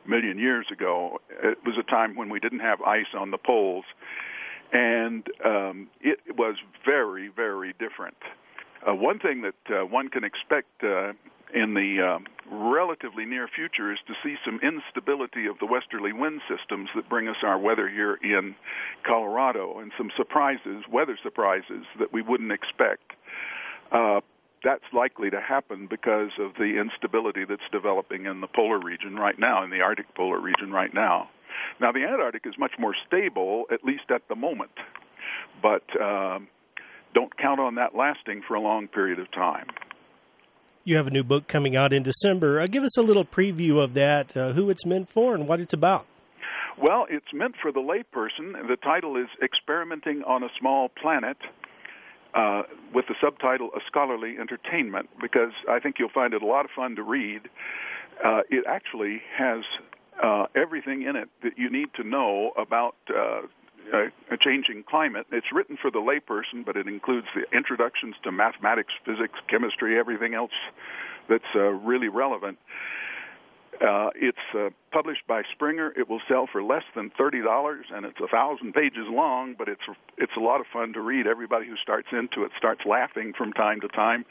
million 0.07 0.39
years 0.39 0.65
ago. 0.71 1.19
It 1.43 1.59
was 1.65 1.75
a 1.79 1.83
time 1.83 2.15
when 2.15 2.29
we 2.29 2.39
didn't 2.39 2.59
have 2.59 2.81
ice 2.81 3.13
on 3.17 3.31
the 3.31 3.37
poles, 3.37 3.85
and 4.73 5.27
um, 5.45 5.87
it 6.01 6.19
was 6.37 6.55
very, 6.85 7.29
very 7.29 7.73
different. 7.73 8.17
Uh, 8.87 8.95
one 8.95 9.19
thing 9.19 9.43
that 9.43 9.75
uh, 9.75 9.85
one 9.85 10.07
can 10.07 10.23
expect 10.23 10.83
uh, 10.83 11.13
in 11.53 11.73
the 11.73 12.01
um, 12.01 12.25
relatively 12.51 13.25
near 13.25 13.47
future 13.47 13.91
is 13.91 13.99
to 14.07 14.13
see 14.23 14.35
some 14.45 14.59
instability 14.61 15.47
of 15.47 15.57
the 15.59 15.65
westerly 15.65 16.13
wind 16.13 16.41
systems 16.49 16.89
that 16.95 17.07
bring 17.09 17.27
us 17.27 17.37
our 17.43 17.57
weather 17.57 17.87
here 17.87 18.17
in 18.21 18.55
Colorado 19.05 19.79
and 19.79 19.91
some 19.97 20.11
surprises, 20.17 20.83
weather 20.91 21.17
surprises 21.23 21.85
that 21.99 22.11
we 22.11 22.21
wouldn't 22.21 22.51
expect. 22.51 23.13
Uh, 23.91 24.21
that's 24.63 24.83
likely 24.93 25.29
to 25.29 25.41
happen 25.41 25.87
because 25.89 26.31
of 26.39 26.53
the 26.55 26.79
instability 26.79 27.45
that's 27.45 27.61
developing 27.71 28.25
in 28.25 28.41
the 28.41 28.47
polar 28.47 28.79
region 28.79 29.15
right 29.15 29.39
now, 29.39 29.63
in 29.63 29.69
the 29.69 29.81
Arctic 29.81 30.13
polar 30.15 30.39
region 30.39 30.71
right 30.71 30.93
now. 30.93 31.29
Now, 31.79 31.91
the 31.91 32.03
Antarctic 32.03 32.45
is 32.45 32.53
much 32.57 32.73
more 32.77 32.95
stable, 33.07 33.65
at 33.71 33.83
least 33.83 34.11
at 34.13 34.21
the 34.29 34.35
moment, 34.35 34.71
but 35.61 35.83
uh, 35.99 36.39
don't 37.13 37.35
count 37.37 37.59
on 37.59 37.75
that 37.75 37.95
lasting 37.95 38.43
for 38.47 38.55
a 38.55 38.61
long 38.61 38.87
period 38.87 39.19
of 39.19 39.31
time. 39.31 39.67
You 40.83 40.97
have 40.97 41.05
a 41.05 41.11
new 41.11 41.23
book 41.23 41.47
coming 41.47 41.75
out 41.75 41.93
in 41.93 42.01
December. 42.01 42.59
Uh, 42.59 42.65
give 42.65 42.83
us 42.83 42.97
a 42.97 43.03
little 43.03 43.23
preview 43.23 43.79
of 43.79 43.93
that, 43.93 44.35
uh, 44.35 44.53
who 44.53 44.71
it's 44.71 44.83
meant 44.83 45.09
for, 45.09 45.35
and 45.35 45.47
what 45.47 45.59
it's 45.59 45.73
about. 45.73 46.07
Well, 46.81 47.05
it's 47.07 47.31
meant 47.33 47.55
for 47.61 47.71
the 47.71 47.81
layperson. 47.81 48.53
The 48.67 48.77
title 48.77 49.15
is 49.15 49.27
Experimenting 49.43 50.23
on 50.23 50.43
a 50.43 50.49
Small 50.59 50.89
Planet. 50.89 51.37
Uh, 52.33 52.63
with 52.93 53.05
the 53.07 53.15
subtitle 53.21 53.71
A 53.75 53.81
Scholarly 53.85 54.37
Entertainment, 54.39 55.09
because 55.19 55.51
I 55.69 55.79
think 55.79 55.97
you'll 55.99 56.07
find 56.07 56.33
it 56.33 56.41
a 56.41 56.45
lot 56.45 56.63
of 56.63 56.71
fun 56.73 56.95
to 56.95 57.03
read. 57.03 57.41
Uh, 58.23 58.43
it 58.49 58.63
actually 58.65 59.21
has 59.37 59.65
uh, 60.23 60.45
everything 60.55 61.01
in 61.01 61.17
it 61.17 61.27
that 61.43 61.57
you 61.57 61.69
need 61.69 61.89
to 61.95 62.05
know 62.05 62.51
about 62.57 62.95
uh, 63.93 64.33
a 64.33 64.37
changing 64.37 64.83
climate. 64.87 65.25
It's 65.31 65.47
written 65.53 65.77
for 65.81 65.91
the 65.91 65.99
layperson, 65.99 66.65
but 66.65 66.75
it 66.75 66.87
includes 66.87 67.27
the 67.35 67.43
introductions 67.55 68.15
to 68.23 68.31
mathematics, 68.31 68.93
physics, 69.05 69.39
chemistry, 69.49 69.97
everything 69.97 70.33
else 70.33 70.51
that's 71.29 71.43
uh, 71.55 71.59
really 71.59 72.07
relevant. 72.07 72.57
Uh, 73.81 74.09
it's 74.15 74.37
uh, 74.55 74.69
published 74.91 75.25
by 75.27 75.41
Springer. 75.53 75.91
It 75.97 76.07
will 76.07 76.21
sell 76.27 76.47
for 76.51 76.61
less 76.61 76.83
than 76.95 77.09
thirty 77.17 77.41
dollars, 77.41 77.85
and 77.91 78.05
it's 78.05 78.19
a 78.23 78.27
thousand 78.27 78.73
pages 78.73 79.07
long. 79.09 79.55
But 79.57 79.69
it's 79.69 79.81
it's 80.17 80.33
a 80.37 80.39
lot 80.39 80.59
of 80.59 80.67
fun 80.71 80.93
to 80.93 81.01
read. 81.01 81.25
Everybody 81.25 81.65
who 81.65 81.75
starts 81.81 82.07
into 82.11 82.43
it 82.43 82.51
starts 82.57 82.81
laughing 82.85 83.33
from 83.35 83.53
time 83.53 83.81
to 83.81 83.87
time. 83.87 84.25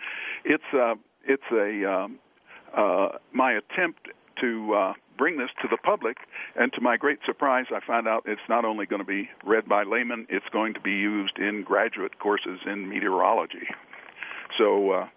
It's 0.45 0.63
uh, 0.73 0.95
it's 1.25 1.43
a 1.51 1.91
um, 1.91 2.19
uh, 2.77 3.09
my 3.33 3.53
attempt 3.53 4.09
to 4.41 4.75
uh, 4.75 4.93
bring 5.19 5.39
this 5.39 5.51
to 5.63 5.69
the 5.69 5.77
public. 5.77 6.17
And 6.57 6.73
to 6.73 6.81
my 6.81 6.97
great 6.97 7.19
surprise, 7.27 7.67
I 7.75 7.81
found 7.87 8.09
out 8.09 8.25
it's 8.27 8.41
not 8.49 8.65
only 8.65 8.87
going 8.87 9.01
to 9.01 9.07
be 9.07 9.29
read 9.45 9.69
by 9.69 9.85
laymen, 9.85 10.27
it's 10.29 10.49
going 10.53 10.75
to 10.75 10.81
be 10.81 10.93
used 10.93 11.39
in 11.39 11.63
graduate 11.63 12.19
courses 12.19 12.61
in 12.67 12.89
meteorology. 12.89 13.69
So 14.59 14.91
uh, 14.91 15.09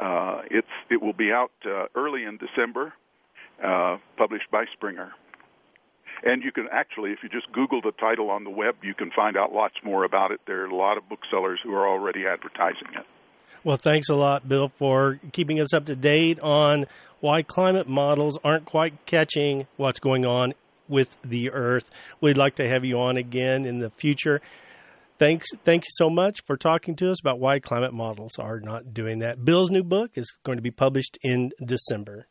uh, 0.00 0.42
it's 0.50 0.68
it 0.90 1.02
will 1.02 1.12
be 1.12 1.30
out 1.32 1.52
uh, 1.66 1.86
early 1.94 2.24
in 2.24 2.38
December, 2.38 2.92
uh, 3.64 3.98
published 4.16 4.50
by 4.50 4.64
Springer. 4.72 5.12
And 6.22 6.42
you 6.42 6.52
can 6.52 6.68
actually, 6.70 7.12
if 7.12 7.18
you 7.22 7.28
just 7.28 7.50
Google 7.52 7.80
the 7.80 7.92
title 7.92 8.30
on 8.30 8.44
the 8.44 8.50
web, 8.50 8.76
you 8.82 8.94
can 8.94 9.10
find 9.10 9.36
out 9.36 9.52
lots 9.52 9.76
more 9.82 10.04
about 10.04 10.32
it. 10.32 10.40
There 10.46 10.62
are 10.62 10.66
a 10.66 10.76
lot 10.76 10.98
of 10.98 11.08
booksellers 11.08 11.60
who 11.64 11.74
are 11.74 11.88
already 11.88 12.26
advertising 12.26 12.88
it. 12.94 13.06
Well, 13.62 13.76
thanks 13.76 14.08
a 14.08 14.14
lot, 14.14 14.48
Bill, 14.48 14.72
for 14.78 15.20
keeping 15.32 15.60
us 15.60 15.74
up 15.74 15.84
to 15.86 15.94
date 15.94 16.40
on 16.40 16.86
why 17.20 17.42
climate 17.42 17.86
models 17.86 18.38
aren't 18.42 18.64
quite 18.64 19.04
catching 19.04 19.66
what's 19.76 20.00
going 20.00 20.24
on 20.24 20.54
with 20.88 21.20
the 21.20 21.50
Earth. 21.50 21.90
We'd 22.22 22.38
like 22.38 22.54
to 22.54 22.66
have 22.66 22.86
you 22.86 22.98
on 22.98 23.18
again 23.18 23.66
in 23.66 23.78
the 23.78 23.90
future. 23.90 24.40
Thanks, 25.18 25.48
thank 25.62 25.84
you 25.84 25.90
so 25.92 26.08
much 26.08 26.42
for 26.46 26.56
talking 26.56 26.96
to 26.96 27.10
us 27.10 27.20
about 27.20 27.38
why 27.38 27.58
climate 27.58 27.92
models 27.92 28.38
are 28.38 28.60
not 28.60 28.94
doing 28.94 29.18
that. 29.18 29.44
Bill's 29.44 29.70
new 29.70 29.84
book 29.84 30.12
is 30.14 30.34
going 30.42 30.56
to 30.56 30.62
be 30.62 30.70
published 30.70 31.18
in 31.22 31.52
December. 31.62 32.28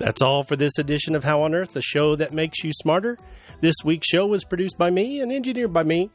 That's 0.00 0.22
all 0.22 0.42
for 0.42 0.56
this 0.56 0.78
edition 0.78 1.14
of 1.14 1.22
How 1.22 1.42
on 1.42 1.54
Earth, 1.54 1.74
the 1.74 1.82
show 1.82 2.16
that 2.16 2.32
makes 2.32 2.64
you 2.64 2.70
smarter. 2.72 3.18
This 3.60 3.74
week's 3.84 4.08
show 4.08 4.26
was 4.26 4.44
produced 4.44 4.78
by 4.78 4.88
me 4.88 5.20
and 5.20 5.30
engineered 5.30 5.74
by 5.74 5.82
me. 5.82 6.10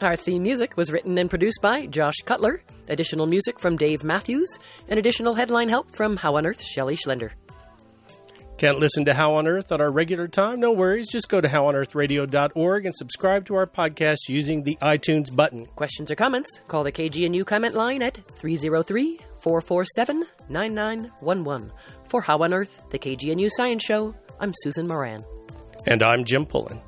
Our 0.00 0.16
theme 0.16 0.42
music 0.42 0.74
was 0.78 0.90
written 0.90 1.18
and 1.18 1.28
produced 1.28 1.60
by 1.60 1.84
Josh 1.84 2.16
Cutler. 2.24 2.62
Additional 2.88 3.26
music 3.26 3.60
from 3.60 3.76
Dave 3.76 4.02
Matthews, 4.02 4.58
and 4.88 4.98
additional 4.98 5.34
headline 5.34 5.68
help 5.68 5.94
from 5.94 6.16
How 6.16 6.36
on 6.36 6.46
Earth, 6.46 6.62
Shelley 6.62 6.96
Schlender. 6.96 7.32
Can't 8.56 8.78
listen 8.78 9.04
to 9.04 9.12
How 9.12 9.34
on 9.34 9.46
Earth 9.46 9.70
at 9.70 9.82
our 9.82 9.92
regular 9.92 10.26
time? 10.26 10.58
No 10.58 10.72
worries. 10.72 11.08
Just 11.10 11.28
go 11.28 11.42
to 11.42 11.48
howonearthradio.org 11.48 12.86
and 12.86 12.96
subscribe 12.96 13.44
to 13.46 13.54
our 13.54 13.66
podcast 13.66 14.28
using 14.28 14.62
the 14.62 14.78
iTunes 14.80 15.34
button. 15.34 15.66
Questions 15.76 16.10
or 16.10 16.14
comments? 16.14 16.62
Call 16.68 16.84
the 16.84 16.92
KGNU 16.92 17.44
comment 17.44 17.74
line 17.74 18.02
at 18.02 18.18
303 18.38 19.18
447 19.40 20.24
9911. 20.48 21.72
For 22.10 22.20
How 22.20 22.42
on 22.42 22.52
Earth, 22.52 22.82
the 22.90 22.98
KGNU 22.98 23.48
Science 23.52 23.84
Show, 23.84 24.12
I'm 24.40 24.50
Susan 24.52 24.88
Moran. 24.88 25.24
And 25.86 26.02
I'm 26.02 26.24
Jim 26.24 26.44
Pullen. 26.44 26.80